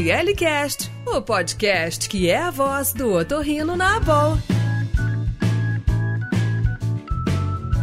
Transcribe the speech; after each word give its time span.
ORL 0.00 0.34
Cast, 0.34 0.90
o 1.06 1.20
podcast 1.20 2.08
que 2.08 2.30
é 2.30 2.38
a 2.38 2.50
voz 2.50 2.94
do 2.94 3.12
otorrino 3.12 3.76
na 3.76 3.96
Abol. 3.96 4.38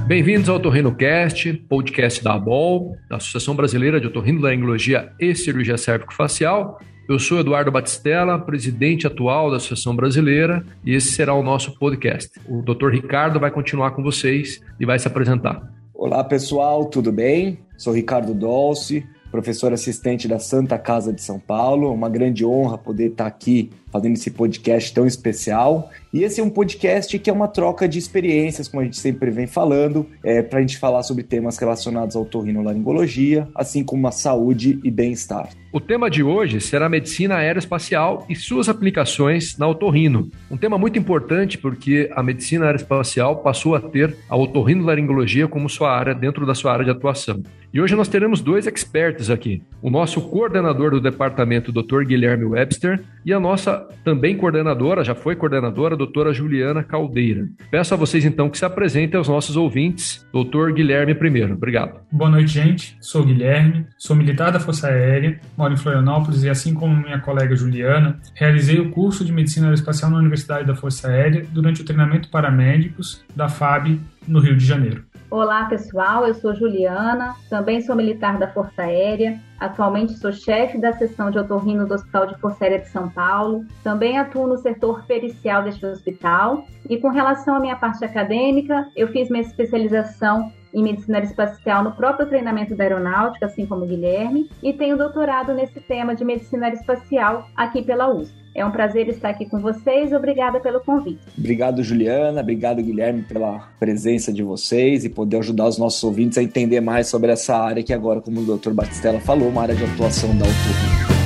Bem-vindos 0.07 0.49
ao 0.49 0.55
Otorrino 0.55 0.95
Cast, 0.95 1.53
podcast 1.69 2.23
da 2.23 2.33
ABOL, 2.33 2.97
da 3.07 3.17
Associação 3.17 3.55
Brasileira 3.55 4.01
de 4.01 4.07
Otorrinolaringologia 4.07 5.11
e 5.19 5.35
Cirurgia 5.35 5.78
Cérvico-Facial. 5.78 6.79
Eu 7.07 7.19
sou 7.19 7.39
Eduardo 7.39 7.71
Batistella, 7.71 8.39
presidente 8.39 9.06
atual 9.06 9.52
da 9.52 9.57
Associação 9.57 9.96
Brasileira, 9.96 10.65
e 10.84 10.96
esse 10.96 11.11
será 11.11 11.35
o 11.35 11.43
nosso 11.43 11.78
podcast. 11.78 12.31
O 12.49 12.63
Dr. 12.63 12.89
Ricardo 12.89 13.39
vai 13.39 13.52
continuar 13.52 13.92
com 13.92 14.02
vocês 14.02 14.60
e 14.79 14.88
vai 14.88 14.97
se 14.97 15.07
apresentar. 15.07 15.71
Olá, 15.93 16.23
pessoal, 16.23 16.85
tudo 16.85 17.11
bem? 17.11 17.59
Sou 17.77 17.93
Ricardo 17.93 18.34
Dolce, 18.34 19.05
professor 19.31 19.73
assistente 19.73 20.27
da 20.27 20.39
Santa 20.39 20.77
Casa 20.77 21.11
de 21.11 21.21
São 21.21 21.39
Paulo. 21.39 21.93
Uma 21.93 22.09
grande 22.09 22.45
honra 22.45 22.77
poder 22.77 23.11
estar 23.11 23.27
aqui 23.27 23.69
fazendo 23.91 24.13
esse 24.13 24.31
podcast 24.31 24.93
tão 24.93 25.05
especial. 25.05 25.89
E 26.13 26.23
esse 26.23 26.39
é 26.39 26.43
um 26.43 26.49
podcast 26.49 27.17
que 27.19 27.29
é 27.29 27.33
uma 27.33 27.47
troca 27.47 27.87
de 27.87 27.99
experiências, 27.99 28.67
como 28.67 28.81
a 28.81 28.83
gente 28.85 28.97
sempre 28.97 29.29
vem 29.31 29.47
falando, 29.47 30.05
é, 30.23 30.41
para 30.41 30.59
a 30.59 30.61
gente 30.61 30.77
falar 30.77 31.03
sobre 31.03 31.23
temas 31.23 31.57
relacionados 31.57 32.15
ao 32.15 32.25
torrinolaringologia, 32.25 33.47
assim 33.53 33.83
como 33.83 34.07
a 34.07 34.11
saúde 34.11 34.79
e 34.83 34.91
bem-estar. 34.91 35.49
O 35.71 35.79
tema 35.79 36.09
de 36.09 36.23
hoje 36.23 36.61
será 36.61 36.87
medicina 36.87 37.35
aeroespacial 37.35 38.25
e 38.29 38.35
suas 38.35 38.69
aplicações 38.69 39.57
na 39.57 39.67
otorrino. 39.67 40.29
Um 40.49 40.57
tema 40.57 40.77
muito 40.77 40.97
importante 40.97 41.57
porque 41.57 42.09
a 42.15 42.23
medicina 42.23 42.65
aeroespacial 42.65 43.38
passou 43.43 43.75
a 43.75 43.81
ter 43.81 44.15
a 44.29 44.35
otorrinolaringologia 44.35 45.47
como 45.47 45.69
sua 45.69 45.95
área 45.95 46.15
dentro 46.15 46.45
da 46.45 46.55
sua 46.55 46.73
área 46.73 46.85
de 46.85 46.91
atuação. 46.91 47.43
E 47.73 47.81
hoje 47.81 47.95
nós 47.95 48.07
teremos 48.07 48.41
dois 48.41 48.65
experts 48.65 49.29
aqui. 49.29 49.61
O 49.81 49.89
nosso 49.89 50.21
coordenador 50.21 50.91
do 50.91 51.01
departamento, 51.01 51.71
Dr. 51.71 52.05
Guilherme 52.05 52.45
Webster, 52.45 53.03
e 53.25 53.33
a 53.33 53.39
nossa 53.39 53.77
também 54.03 54.36
coordenadora, 54.38 55.03
já 55.03 55.16
foi 55.16 55.36
coordenadora, 55.36 55.95
doutora 55.95 56.33
Juliana 56.33 56.83
Caldeira. 56.83 57.47
Peço 57.70 57.94
a 57.94 57.97
vocês 57.97 58.25
então 58.25 58.50
que 58.50 58.58
se 58.58 58.66
apresentem 58.66 59.17
aos 59.17 59.28
nossos 59.28 59.56
ouvintes. 59.56 60.25
Doutor 60.31 60.73
Guilherme 60.73 61.14
primeiro. 61.14 61.53
Obrigado. 61.53 62.00
Boa 62.11 62.30
noite, 62.30 62.52
gente. 62.52 62.97
Sou 63.02 63.23
Guilherme, 63.23 63.86
sou 63.97 64.16
militar 64.16 64.52
da 64.52 64.59
Força 64.59 64.88
Aérea, 64.88 65.39
moro 65.58 65.73
em 65.73 65.78
Florianópolis 65.78 66.44
e 66.44 66.50
assim 66.50 66.73
como 66.73 66.95
minha 66.95 67.19
colega 67.19 67.56
Juliana, 67.56 68.19
realizei 68.34 68.80
o 68.80 68.89
curso 68.92 69.23
de 69.23 69.31
Medicina 69.31 69.67
Aeroespacial 69.67 70.12
na 70.12 70.17
Universidade 70.17 70.66
da 70.66 70.75
Força 70.75 71.08
Aérea 71.08 71.45
durante 71.52 71.81
o 71.81 71.86
treinamento 71.86 72.30
para 72.30 72.52
médicos 72.52 73.23
da 73.36 73.47
FAB 73.47 74.00
no 74.28 74.39
Rio 74.39 74.58
de 74.58 74.66
Janeiro. 74.66 75.06
Olá, 75.30 75.66
pessoal. 75.66 76.25
Eu 76.25 76.33
sou 76.33 76.56
Juliana, 76.56 77.36
também 77.50 77.81
sou 77.81 77.97
militar 77.97 78.39
da 78.39 78.47
Força 78.47 78.83
Aérea. 78.83 79.38
Atualmente 79.59 80.14
sou 80.14 80.31
chefe 80.31 80.78
da 80.78 80.94
seção 80.94 81.30
de 81.30 81.38
otorrino 81.38 81.86
do 81.86 81.95
Hospital 81.95 82.28
de 82.28 82.38
Força 82.38 82.64
Aérea 82.64 82.80
de 82.80 82.88
São 82.88 83.09
Paulo. 83.09 83.66
Também 83.84 84.17
atuo 84.17 84.47
no 84.47 84.58
setor 84.58 85.03
pericial 85.06 85.64
deste 85.64 85.86
hospital. 85.86 86.66
E 86.89 86.97
com 86.97 87.09
relação 87.09 87.56
à 87.56 87.59
minha 87.59 87.75
parte 87.75 88.06
acadêmica, 88.06 88.88
eu 88.95 89.09
fiz 89.09 89.30
minha 89.30 89.42
especialização 89.42 90.50
em 90.78 90.83
medicina 90.83 91.17
aeroespacial 91.17 91.83
no 91.83 91.92
próprio 91.94 92.28
treinamento 92.28 92.75
da 92.75 92.83
aeronáutica, 92.83 93.47
assim 93.47 93.66
como 93.66 93.83
o 93.83 93.88
Guilherme, 93.88 94.47
e 94.61 94.72
tenho 94.72 94.95
doutorado 94.95 95.52
nesse 95.52 95.80
tema 95.81 96.16
de 96.16 96.23
medicina 96.23 96.67
aeroespacial 96.67 97.47
aqui 97.56 97.81
pela 97.81 98.14
USP. 98.14 98.38
É 98.53 98.64
um 98.64 98.69
prazer 98.69 99.08
estar 99.08 99.30
aqui 99.30 99.47
com 99.47 99.59
vocês. 99.59 100.14
Obrigada 100.14 100.59
pelo 100.59 100.80
convite. 100.80 101.19
Obrigado, 101.36 101.84
Juliana. 101.84 102.42
Obrigado, 102.42 102.81
Guilherme, 102.81 103.23
pela 103.23 103.69
presença 103.80 104.31
de 104.31 104.44
vocês 104.44 105.03
e 105.03 105.09
poder 105.09 105.38
ajudar 105.38 105.67
os 105.67 105.80
nossos 105.80 106.03
ouvintes 106.03 106.38
a 106.38 106.44
entender 106.44 106.80
mais 106.80 107.08
sobre 107.08 107.31
essa 107.31 107.58
área 107.58 107.84
que 107.84 107.94
agora, 107.94 108.22
como 108.22 108.39
o 108.39 108.58
Dr. 108.58 108.72
Batistella 108.72 109.19
falou, 109.19 109.50
uma 109.50 109.64
área 109.64 109.75
de 109.75 109.84
atuação 109.84 110.30
da 110.38 110.45
autorria. 110.45 111.16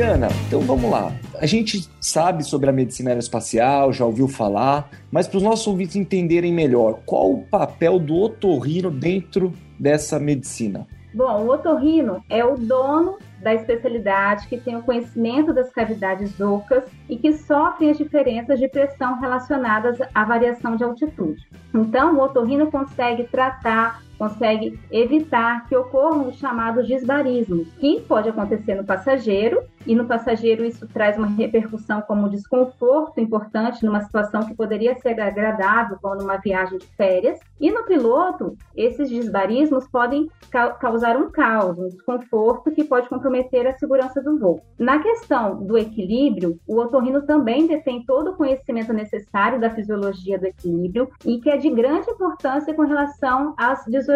Juliana, 0.00 0.28
então 0.46 0.60
vamos 0.60 0.90
lá. 0.90 1.12
A 1.38 1.44
gente 1.44 1.86
sabe 2.00 2.42
sobre 2.42 2.70
a 2.70 2.72
medicina 2.72 3.10
aeroespacial, 3.10 3.92
já 3.92 4.06
ouviu 4.06 4.26
falar, 4.26 4.88
mas 5.12 5.28
para 5.28 5.36
os 5.36 5.42
nossos 5.42 5.66
ouvintes 5.66 5.94
entenderem 5.94 6.50
melhor, 6.50 7.00
qual 7.04 7.30
o 7.30 7.42
papel 7.42 7.98
do 7.98 8.16
otorrino 8.16 8.90
dentro 8.90 9.52
dessa 9.78 10.18
medicina? 10.18 10.86
Bom, 11.12 11.44
o 11.44 11.50
otorrino 11.50 12.24
é 12.30 12.42
o 12.42 12.56
dono 12.56 13.18
da 13.42 13.52
especialidade 13.52 14.48
que 14.48 14.56
tem 14.56 14.74
o 14.74 14.82
conhecimento 14.82 15.52
das 15.52 15.70
cavidades 15.70 16.40
ocas 16.40 16.84
e 17.06 17.18
que 17.18 17.34
sofrem 17.34 17.90
as 17.90 17.98
diferenças 17.98 18.58
de 18.58 18.68
pressão 18.68 19.20
relacionadas 19.20 19.98
à 20.14 20.24
variação 20.24 20.76
de 20.76 20.84
altitude. 20.84 21.46
Então, 21.74 22.16
o 22.16 22.22
otorrino 22.22 22.70
consegue 22.70 23.24
tratar 23.24 24.00
consegue 24.20 24.78
evitar 24.90 25.66
que 25.66 25.74
ocorram 25.74 26.28
os 26.28 26.36
chamados 26.36 26.86
disbarismos, 26.86 27.72
que 27.78 28.02
pode 28.02 28.28
acontecer 28.28 28.74
no 28.74 28.84
passageiro, 28.84 29.62
e 29.86 29.94
no 29.94 30.04
passageiro 30.04 30.62
isso 30.62 30.86
traz 30.86 31.16
uma 31.16 31.26
repercussão 31.26 32.02
como 32.02 32.28
desconforto 32.28 33.18
importante 33.18 33.82
numa 33.82 34.02
situação 34.02 34.42
que 34.42 34.52
poderia 34.52 34.94
ser 34.96 35.18
agradável, 35.18 35.96
como 36.02 36.16
numa 36.16 36.36
viagem 36.36 36.76
de 36.76 36.86
férias, 36.88 37.40
e 37.58 37.70
no 37.70 37.84
piloto, 37.84 38.58
esses 38.76 39.08
disbarismos 39.08 39.88
podem 39.88 40.28
ca 40.50 40.72
causar 40.72 41.16
um 41.16 41.30
caos, 41.30 41.78
um 41.78 41.88
desconforto 41.88 42.70
que 42.72 42.84
pode 42.84 43.08
comprometer 43.08 43.66
a 43.66 43.78
segurança 43.78 44.22
do 44.22 44.38
voo. 44.38 44.60
Na 44.78 44.98
questão 44.98 45.64
do 45.64 45.78
equilíbrio, 45.78 46.58
o 46.66 46.78
otorrino 46.78 47.22
também 47.22 47.66
detém 47.66 48.04
todo 48.04 48.32
o 48.32 48.36
conhecimento 48.36 48.92
necessário 48.92 49.58
da 49.58 49.70
fisiologia 49.70 50.38
do 50.38 50.46
equilíbrio 50.46 51.08
e 51.24 51.38
que 51.40 51.48
é 51.48 51.56
de 51.56 51.70
grande 51.70 52.10
importância 52.10 52.74
com 52.74 52.82
relação 52.82 53.54
às 53.56 53.86
desorientações 53.86 54.09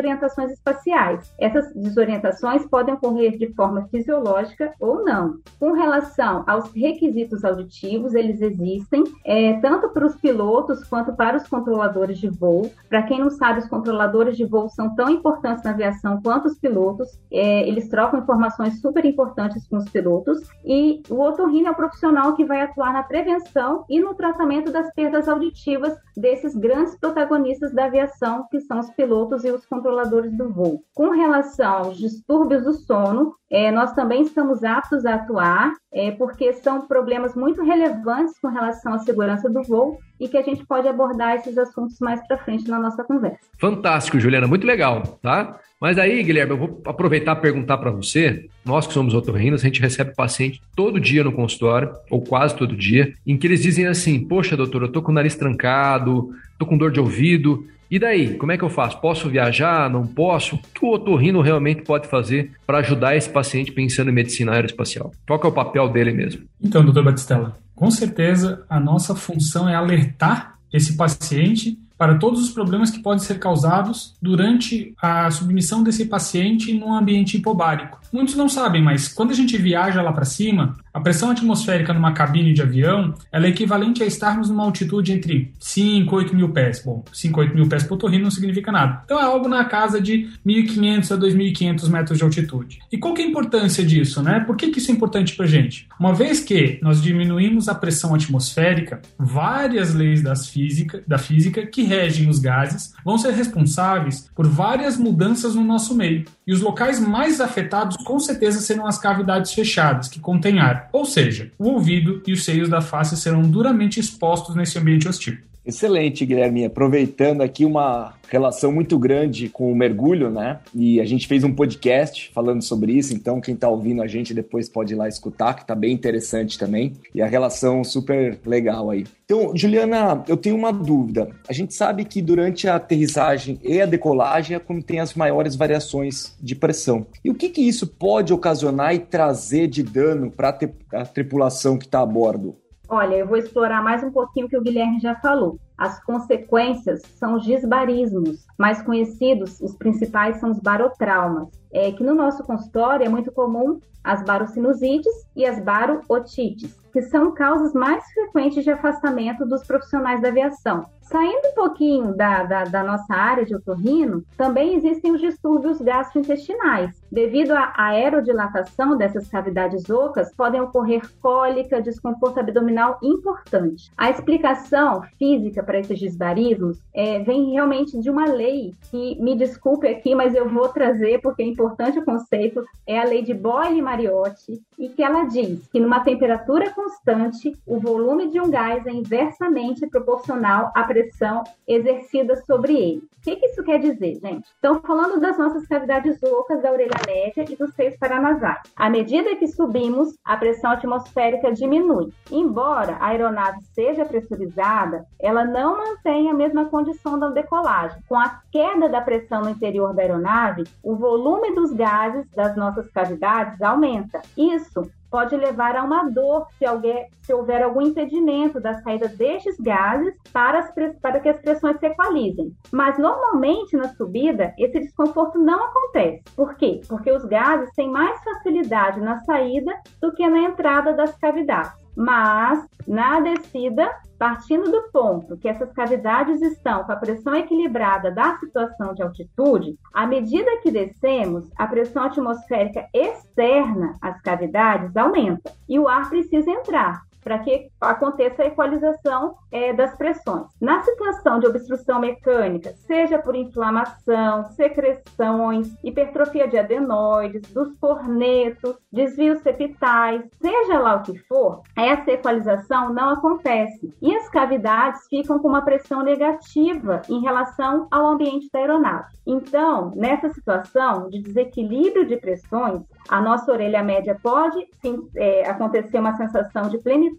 espaciais. 0.51 1.35
Essas 1.39 1.73
desorientações 1.75 2.67
podem 2.67 2.95
ocorrer 2.95 3.37
de 3.39 3.53
forma 3.55 3.87
fisiológica 3.89 4.73
ou 4.81 5.05
não. 5.05 5.39
Com 5.59 5.73
relação 5.73 6.45
aos 6.47 6.73
requisitos 6.73 7.45
auditivos, 7.45 8.15
eles 8.15 8.41
existem 8.41 9.05
é, 9.25 9.55
tanto 9.61 9.89
para 9.91 10.07
os 10.07 10.17
pilotos 10.17 10.85
quanto 10.85 11.15
para 11.15 11.37
os 11.37 11.49
controladores 11.49 12.19
de 12.19 12.29
voo. 12.29 12.71
Para 12.89 13.03
quem 13.03 13.21
não 13.21 13.31
sabe, 13.31 13.61
os 13.61 13.69
controladores 13.69 14.37
de 14.37 14.45
voo 14.45 14.69
são 14.69 14.95
tão 14.95 15.09
importantes 15.09 15.65
na 15.65 15.71
aviação 15.71 16.21
quanto 16.23 16.47
os 16.47 16.59
pilotos. 16.59 17.09
É, 17.31 17.67
eles 17.69 17.89
trocam 17.89 18.21
informações 18.21 18.81
super 18.81 19.05
importantes 19.05 19.67
com 19.69 19.77
os 19.77 19.89
pilotos. 19.89 20.41
E 20.65 21.03
o 21.09 21.21
otorrino 21.21 21.69
é 21.69 21.71
o 21.71 21.77
profissional 21.77 22.35
que 22.35 22.45
vai 22.45 22.63
atuar 22.63 22.93
na 22.93 23.03
prevenção 23.03 23.85
e 23.89 24.01
no 24.01 24.15
tratamento 24.15 24.73
das 24.73 24.93
perdas 24.95 25.29
auditivas 25.29 25.95
desses 26.17 26.55
grandes 26.55 26.97
protagonistas 26.99 27.73
da 27.73 27.87
aviação, 27.87 28.47
que 28.51 28.61
são 28.61 28.81
os 28.81 28.91
pilotos 28.91 29.45
e 29.45 29.51
os 29.51 29.67
controladores 29.67 30.33
do 30.37 30.53
voo. 30.53 30.83
Com 30.95 31.11
relação 31.11 31.87
aos 31.87 31.99
distúrbios 31.99 32.65
do 32.65 32.73
sono, 32.73 33.35
é, 33.51 33.71
nós 33.71 33.93
também 33.93 34.23
estamos 34.23 34.65
aptos 34.65 35.05
a 35.07 35.15
atuar, 35.15 35.73
é, 35.93 36.11
porque 36.13 36.53
são 36.55 36.87
problemas 36.87 37.35
muito 37.35 37.63
relevantes 37.63 38.39
com 38.39 38.49
relação 38.49 38.95
à 38.95 38.99
segurança 38.99 39.49
do 39.49 39.63
voo 39.63 39.99
e 40.19 40.29
que 40.29 40.37
a 40.37 40.43
gente 40.43 40.65
pode 40.67 40.89
abordar 40.89 41.37
esses 41.37 41.59
assuntos 41.59 41.99
mais 42.01 42.25
para 42.27 42.39
frente 42.39 42.69
na 42.69 42.79
nossa 42.79 43.05
conversa. 43.05 43.39
Fantástico, 43.61 44.19
Juliana, 44.19 44.47
muito 44.47 44.67
legal, 44.67 45.03
tá? 45.23 45.59
Mas 45.85 45.99
aí, 45.99 46.23
Guilherme, 46.23 46.53
eu 46.53 46.57
vou 46.57 46.81
aproveitar 46.87 47.37
e 47.37 47.41
perguntar 47.43 47.77
para 47.77 47.91
você. 47.91 48.47
Nós 48.65 48.87
que 48.87 48.95
somos 48.95 49.13
otorrinos, 49.13 49.61
a 49.61 49.67
gente 49.67 49.83
recebe 49.83 50.15
paciente 50.15 50.63
todo 50.75 50.99
dia 50.99 51.23
no 51.23 51.31
consultório, 51.31 51.93
ou 52.11 52.23
quase 52.23 52.57
todo 52.57 52.75
dia, 52.75 53.13
em 53.27 53.37
que 53.37 53.47
eles 53.47 53.61
dizem 53.61 53.87
assim: 53.87 54.19
Poxa, 54.19 54.57
doutor, 54.57 54.81
eu 54.81 54.89
tô 54.89 55.03
com 55.03 55.13
o 55.13 55.15
nariz 55.15 55.35
trancado, 55.35 56.31
tô 56.59 56.65
com 56.65 56.79
dor 56.79 56.91
de 56.91 57.01
ouvido. 57.01 57.67
E 57.91 57.99
daí, 57.99 58.35
como 58.39 58.51
é 58.51 58.57
que 58.57 58.65
eu 58.65 58.71
faço? 58.71 58.99
Posso 58.99 59.29
viajar? 59.29 59.91
Não 59.91 60.07
posso? 60.07 60.57
O 60.57 60.59
que 60.59 60.87
o 60.87 60.91
otorrino 60.91 61.43
realmente 61.43 61.83
pode 61.83 62.09
fazer 62.09 62.53
para 62.67 62.79
ajudar 62.79 63.15
esse 63.15 63.29
paciente 63.29 63.71
pensando 63.71 64.09
em 64.09 64.15
medicina 64.15 64.53
aeroespacial? 64.53 65.13
Qual 65.27 65.39
é 65.45 65.47
o 65.47 65.53
papel 65.53 65.91
dele 65.91 66.15
mesmo? 66.15 66.45
Então, 66.63 66.83
doutor 66.83 67.05
Batistella, 67.05 67.59
com 67.75 67.91
certeza 67.91 68.65
a 68.71 68.81
nossa 68.81 69.15
função 69.15 69.69
é 69.69 69.75
alertar 69.75 70.55
esse 70.73 70.97
paciente 70.97 71.79
para 71.97 72.19
todos 72.19 72.43
os 72.43 72.51
problemas 72.51 72.91
que 72.91 73.01
podem 73.01 73.25
ser 73.25 73.39
causados 73.39 74.15
durante 74.21 74.95
a 75.01 75.31
submissão 75.31 75.83
desse 75.83 76.07
paciente 76.07 76.73
num 76.73 76.93
ambiente 76.93 77.37
hipobárico. 77.37 78.04
Muitos 78.15 78.37
não 78.37 78.49
sabem, 78.49 78.81
mas 78.81 79.09
quando 79.09 79.33
a 79.33 79.35
gente 79.35 79.59
viaja 79.59 80.01
lá 80.01 80.13
para 80.13 80.25
cima, 80.25 80.77
a 80.93 81.01
pressão 81.01 81.33
atmosférica 81.33 81.93
numa 81.93 82.13
cabine 82.13 82.53
de 82.53 82.63
avião 82.63 83.13
é 83.33 83.45
equivalente 83.45 84.05
a 84.05 84.07
estarmos 84.07 84.49
numa 84.49 84.63
altitude 84.63 85.11
entre 85.11 85.53
5 85.59 86.15
e 86.15 86.17
8 86.19 86.37
mil 86.37 86.51
pés. 86.51 86.81
Bom, 86.85 87.05
5 87.13 87.41
8 87.41 87.55
mil 87.57 87.69
pés 87.69 87.83
por 87.83 87.97
torrino 87.97 88.23
não 88.23 88.31
significa 88.31 88.71
nada. 88.71 89.03
Então 89.05 89.19
é 89.19 89.25
algo 89.25 89.49
na 89.49 89.65
casa 89.65 90.01
de 90.01 90.31
1.500 90.47 91.11
a 91.11 91.19
2.500 91.19 91.89
metros 91.89 92.19
de 92.19 92.23
altitude. 92.23 92.79
E 92.93 92.97
qual 92.97 93.15
que 93.15 93.23
é 93.23 93.25
a 93.25 93.29
importância 93.29 93.85
disso, 93.85 94.23
né? 94.23 94.39
Por 94.39 94.57
que, 94.57 94.71
que 94.71 94.79
isso 94.79 94.93
é 94.93 94.95
importante 94.95 95.35
para 95.35 95.47
gente? 95.47 95.89
Uma 95.99 96.15
vez 96.15 96.39
que 96.39 96.79
nós 96.81 97.03
diminuímos 97.03 97.69
a 97.69 97.75
pressão 97.75 98.15
atmosférica, 98.15 99.03
várias 99.19 99.93
leis 99.93 100.23
das 100.23 100.47
física, 100.47 101.03
da 101.05 101.19
física 101.19 101.67
que 101.67 101.83
regem 101.83 102.31
os 102.31 102.39
gases 102.39 102.95
vão 103.05 103.19
ser 103.19 103.33
responsáveis 103.33 104.31
por 104.37 104.47
várias 104.47 104.97
mudanças 104.97 105.57
no 105.57 105.65
nosso 105.65 105.97
meio. 105.97 106.25
E 106.47 106.53
os 106.53 106.61
locais 106.61 107.01
mais 107.01 107.41
afetados 107.41 108.04
com 108.05 108.21
certeza 108.21 108.61
serão 108.61 108.87
as 108.87 108.99
cavidades 108.99 109.53
fechadas, 109.53 110.07
que 110.07 110.21
contêm 110.21 110.61
ar. 110.61 110.89
Ou 110.93 111.05
seja, 111.05 111.51
o 111.59 111.71
ouvido 111.71 112.23
e 112.27 112.33
os 112.33 112.45
seios 112.45 112.69
da 112.69 112.81
face 112.81 113.17
serão 113.17 113.43
duramente 113.43 113.99
expostos 113.99 114.55
nesse 114.55 114.79
ambiente 114.79 115.09
hostil. 115.09 115.39
Excelente, 115.67 116.27
Guilherme. 116.27 116.67
Aproveitando 116.67 117.41
aqui 117.41 117.65
uma 117.65 118.15
relação 118.29 118.71
muito 118.71 118.99
grande 118.99 119.49
com 119.49 119.73
o 119.73 119.75
mergulho, 119.75 120.31
né? 120.31 120.61
E 120.75 121.01
a 121.01 121.07
gente 121.07 121.27
fez 121.27 121.43
um 121.43 121.55
podcast 121.55 122.31
falando 122.35 122.63
sobre 122.63 122.93
isso, 122.93 123.15
então 123.15 123.41
quem 123.41 123.55
está 123.55 123.69
ouvindo 123.69 124.03
a 124.03 124.07
gente 124.07 124.35
depois 124.35 124.69
pode 124.69 124.93
ir 124.93 124.97
lá 124.97 125.09
escutar, 125.09 125.55
que 125.55 125.63
está 125.63 125.75
bem 125.75 125.93
interessante 125.93 126.59
também. 126.59 126.93
E 127.15 127.23
a 127.23 127.27
relação 127.27 127.83
super 127.83 128.39
legal 128.45 128.91
aí. 128.91 129.05
Então, 129.25 129.57
Juliana, 129.57 130.23
eu 130.29 130.37
tenho 130.37 130.57
uma 130.57 130.73
dúvida. 130.73 131.31
A 131.49 131.53
gente 131.53 131.73
sabe 131.73 132.05
que 132.05 132.21
durante 132.21 132.69
a 132.69 132.77
aterrissagem 132.77 133.59
e 133.63 133.81
a 133.81 133.87
decolagem 133.87 134.57
é 134.57 134.61
quando 134.61 134.83
tem 134.83 135.01
as 135.01 135.15
maiores 135.15 135.55
variações 135.55 136.37
de 136.43 136.55
pressão. 136.55 137.07
E 137.25 137.31
o 137.31 137.35
que, 137.35 137.49
que 137.49 137.63
isso 137.63 137.87
pode 137.87 138.35
ocasionar 138.35 138.95
e 138.95 138.99
trazer 138.99 139.67
de 139.67 139.83
dano 139.83 140.31
para 140.31 140.59
a 140.93 141.07
tripulação 141.07 141.79
que 141.79 141.87
está 141.87 142.01
a 142.01 142.07
bordo? 142.07 142.57
Olha, 142.89 143.17
eu 143.17 143.27
vou 143.27 143.37
explorar 143.37 143.83
mais 143.83 144.03
um 144.03 144.11
pouquinho 144.11 144.47
o 144.47 144.49
que 144.49 144.57
o 144.57 144.63
Guilherme 144.63 145.01
já 145.01 145.15
falou. 145.17 145.59
As 145.77 146.03
consequências 146.05 147.03
são 147.17 147.35
os 147.35 147.45
disbarismos, 147.45 148.47
mais 148.57 148.81
conhecidos, 148.83 149.61
os 149.61 149.75
principais 149.75 150.37
são 150.37 150.51
os 150.51 150.61
barotraumas, 150.61 151.49
é, 151.73 151.91
que 151.91 152.05
no 152.05 152.15
nosso 152.15 152.45
consultório 152.45 153.05
é 153.05 153.09
muito 153.09 153.33
comum 153.33 153.81
as 154.05 154.23
barocinusites 154.23 155.27
e 155.35 155.45
as 155.45 155.59
barotites, 155.59 156.79
que 156.93 157.03
são 157.03 157.33
causas 157.33 157.73
mais 157.73 158.05
frequentes 158.13 158.63
de 158.63 158.71
afastamento 158.71 159.45
dos 159.45 159.67
profissionais 159.67 160.23
da 160.23 160.29
aviação. 160.29 160.87
Saindo 161.01 161.49
um 161.49 161.55
pouquinho 161.55 162.17
da, 162.17 162.45
da, 162.45 162.65
da, 162.65 162.83
nossa 162.83 163.13
área 163.13 163.45
de 163.45 163.55
otorrino, 163.55 164.25
também 164.37 164.75
existem 164.75 165.13
os 165.13 165.21
distúrbios 165.21 165.81
gastrointestinais. 165.81 166.95
Devido 167.11 167.51
à 167.51 167.73
aerodilatação 167.77 168.97
dessas 168.97 169.29
cavidades 169.29 169.91
ocas, 169.91 170.33
podem 170.35 170.61
ocorrer 170.61 171.03
cólica, 171.21 171.83
desconforto 171.83 172.41
abdominal 172.41 172.99
importante. 173.03 173.91
A 173.99 174.09
explicação 174.09 175.03
física 175.19 175.63
para 175.65 175.79
esses 175.79 175.99
disbarismos 175.99 176.79
é, 176.93 177.19
vem 177.21 177.53
realmente 177.53 177.99
de 177.99 178.11
uma 178.11 178.27
lei 178.27 178.73
que, 178.91 179.21
me 179.21 179.37
desculpe 179.37 179.89
aqui, 179.89 180.15
mas 180.15 180.35
eu 180.35 180.49
vou 180.49 180.69
trazer 180.69 181.21
porque 181.21 181.43
é 181.43 181.47
importante 181.47 181.99
o 181.99 182.05
conceito, 182.05 182.65
é 182.87 182.99
a 182.99 183.05
lei 183.05 183.23
de 183.23 183.35
Boyle-Mariotti, 183.35 184.61
e 184.79 184.89
que 184.89 185.03
ela 185.03 185.25
diz 185.25 185.67
que 185.69 185.81
numa 185.81 186.01
temperatura 186.01 186.71
constante, 186.71 187.57
o 187.67 187.79
volume 187.79 188.29
de 188.29 188.41
um 188.41 188.51
gás 188.51 188.87
é 188.87 188.91
inversamente 188.91 189.87
proporcional 189.87 190.71
à 190.75 190.85
pressão 190.85 191.45
exercida 191.67 192.37
sobre 192.45 192.75
ele. 192.75 193.03
O 193.19 193.25
que, 193.25 193.37
que 193.37 193.47
isso 193.47 193.65
quer 193.65 193.79
dizer, 193.79 194.21
gente? 194.21 194.47
Então, 194.59 194.83
falando 194.83 195.19
das 195.19 195.39
nossas 195.39 195.67
cavidades 195.67 196.23
ocas 196.23 196.61
da 196.61 196.71
orelha 196.71 197.01
média 197.07 197.43
e 197.49 197.57
dos 197.57 197.73
seios 197.75 197.97
paranasais. 197.97 198.61
À 198.77 198.91
medida 198.91 199.35
que 199.37 199.49
subimos, 199.49 200.15
a 200.23 200.37
pressão 200.37 200.73
atmosférica 200.73 201.51
diminui. 201.51 202.13
Embora 202.31 202.97
a 203.01 203.07
aeronave 203.07 203.63
seja 203.73 204.05
pressurizada, 204.05 205.07
ela 205.19 205.43
não 205.55 205.79
mantém 205.79 206.29
a 206.29 206.35
mesma 206.35 206.65
condição 206.65 207.17
da 207.17 207.29
decolagem. 207.29 208.03
Com 208.09 208.19
a 208.19 208.41
queda 208.51 208.89
da 208.89 209.01
pressão 209.01 209.43
no 209.43 209.51
interior 209.51 209.95
da 209.95 210.03
aeronave, 210.03 210.65
o 210.83 210.97
volume 210.97 211.55
dos 211.55 211.73
gases 211.73 212.29
das 212.35 212.57
nossas 212.57 212.91
cavidades 212.91 213.63
aumenta. 213.63 214.21
Isso 214.37 214.91
pode 215.09 215.37
levar 215.37 215.77
a 215.77 215.85
uma 215.85 216.11
dor 216.11 216.49
se, 216.59 216.67
alguém, 216.67 217.07
se 217.23 217.33
houver 217.33 217.63
algum 217.63 217.83
impedimento 217.83 218.59
da 218.59 218.83
saída 218.83 219.07
destes 219.07 219.57
gases 219.61 220.13
para, 220.33 220.59
as, 220.59 220.73
para 221.01 221.21
que 221.21 221.29
as 221.29 221.39
pressões 221.39 221.79
se 221.79 221.87
equalizem. 221.87 222.53
Mas 222.73 222.99
normalmente 222.99 223.77
na 223.77 223.91
subida 223.91 224.53
esse 224.59 224.81
desconforto 224.81 225.39
não 225.39 225.67
acontece. 225.67 226.25
Por 226.35 226.57
quê? 226.57 226.81
Porque 226.89 227.13
os 227.13 227.25
gases 227.27 227.73
têm 227.77 227.89
mais 227.89 228.21
facilidade 228.25 229.01
na 229.01 229.21
saída 229.21 229.73
do 230.01 230.13
que 230.13 230.29
na 230.29 230.41
entrada 230.41 230.93
das 230.93 231.17
cavidades. 231.17 231.84
Mas 231.97 232.67
na 232.87 233.21
descida, 233.21 233.91
partindo 234.19 234.71
do 234.71 234.91
ponto 234.91 235.37
que 235.37 235.49
essas 235.49 235.73
cavidades 235.73 236.41
estão 236.43 236.85
com 236.85 236.93
a 236.93 236.97
pressão 236.97 237.35
equilibrada 237.35 238.11
da 238.11 238.37
situação 238.39 238.95
de 238.95 239.03
altitude, 239.03 239.79
à 239.93 240.07
medida 240.07 240.61
que 240.63 240.71
descemos, 240.71 241.51
a 241.57 241.67
pressão 241.67 242.05
atmosférica 242.05 242.87
externa 242.93 243.97
às 244.01 244.21
cavidades 244.21 244.97
aumenta 244.97 245.53
e 245.69 245.79
o 245.79 245.89
ar 245.89 246.09
precisa 246.09 246.51
entrar 246.51 247.03
para 247.25 247.39
que 247.39 247.71
aconteça 247.81 248.43
a 248.43 248.47
equalização 248.47 249.37
é, 249.51 249.73
das 249.73 249.97
pressões. 249.97 250.47
Na 250.61 250.83
situação 250.83 251.41
de 251.41 251.47
obstrução 251.47 251.99
mecânica, 251.99 252.75
seja 252.87 253.19
por 253.19 253.35
inflamação, 253.35 254.45
secreções, 254.51 255.75
hipertrofia 255.83 256.47
de 256.47 256.59
adenoides, 256.59 257.51
dos 257.53 257.77
cornetos, 257.79 258.77
desvios 258.93 259.41
septais, 259.41 260.23
seja 260.41 260.79
lá 260.79 260.97
o 260.97 261.03
que 261.03 261.17
for, 261.21 261.63
essa 261.75 262.13
equalização 262.13 262.93
não 262.93 263.11
acontece 263.11 263.95
e 264.03 264.15
as 264.15 264.29
cavidades 264.29 265.07
ficam 265.09 265.39
com 265.39 265.49
uma 265.49 265.63
pressão 265.63 266.03
negativa 266.03 267.01
em 267.09 267.21
relação 267.21 267.89
ao 267.91 268.07
ambiente 268.07 268.49
da 268.53 268.59
aeronave. 268.59 269.15
Então, 269.27 269.93
nessa 269.97 270.29
situação 270.29 271.09
de 271.09 271.21
desequilíbrio 271.21 272.07
de 272.07 272.17
pressões, 272.17 272.83
a 273.09 273.21
nossa 273.21 273.51
orelha 273.51 273.83
média 273.83 274.19
pode 274.23 274.67
sim, 274.83 275.09
é, 275.17 275.49
acontecer 275.49 275.99
uma 275.99 276.17
sensação 276.17 276.69
de 276.69 276.79
plenitude 276.79 277.14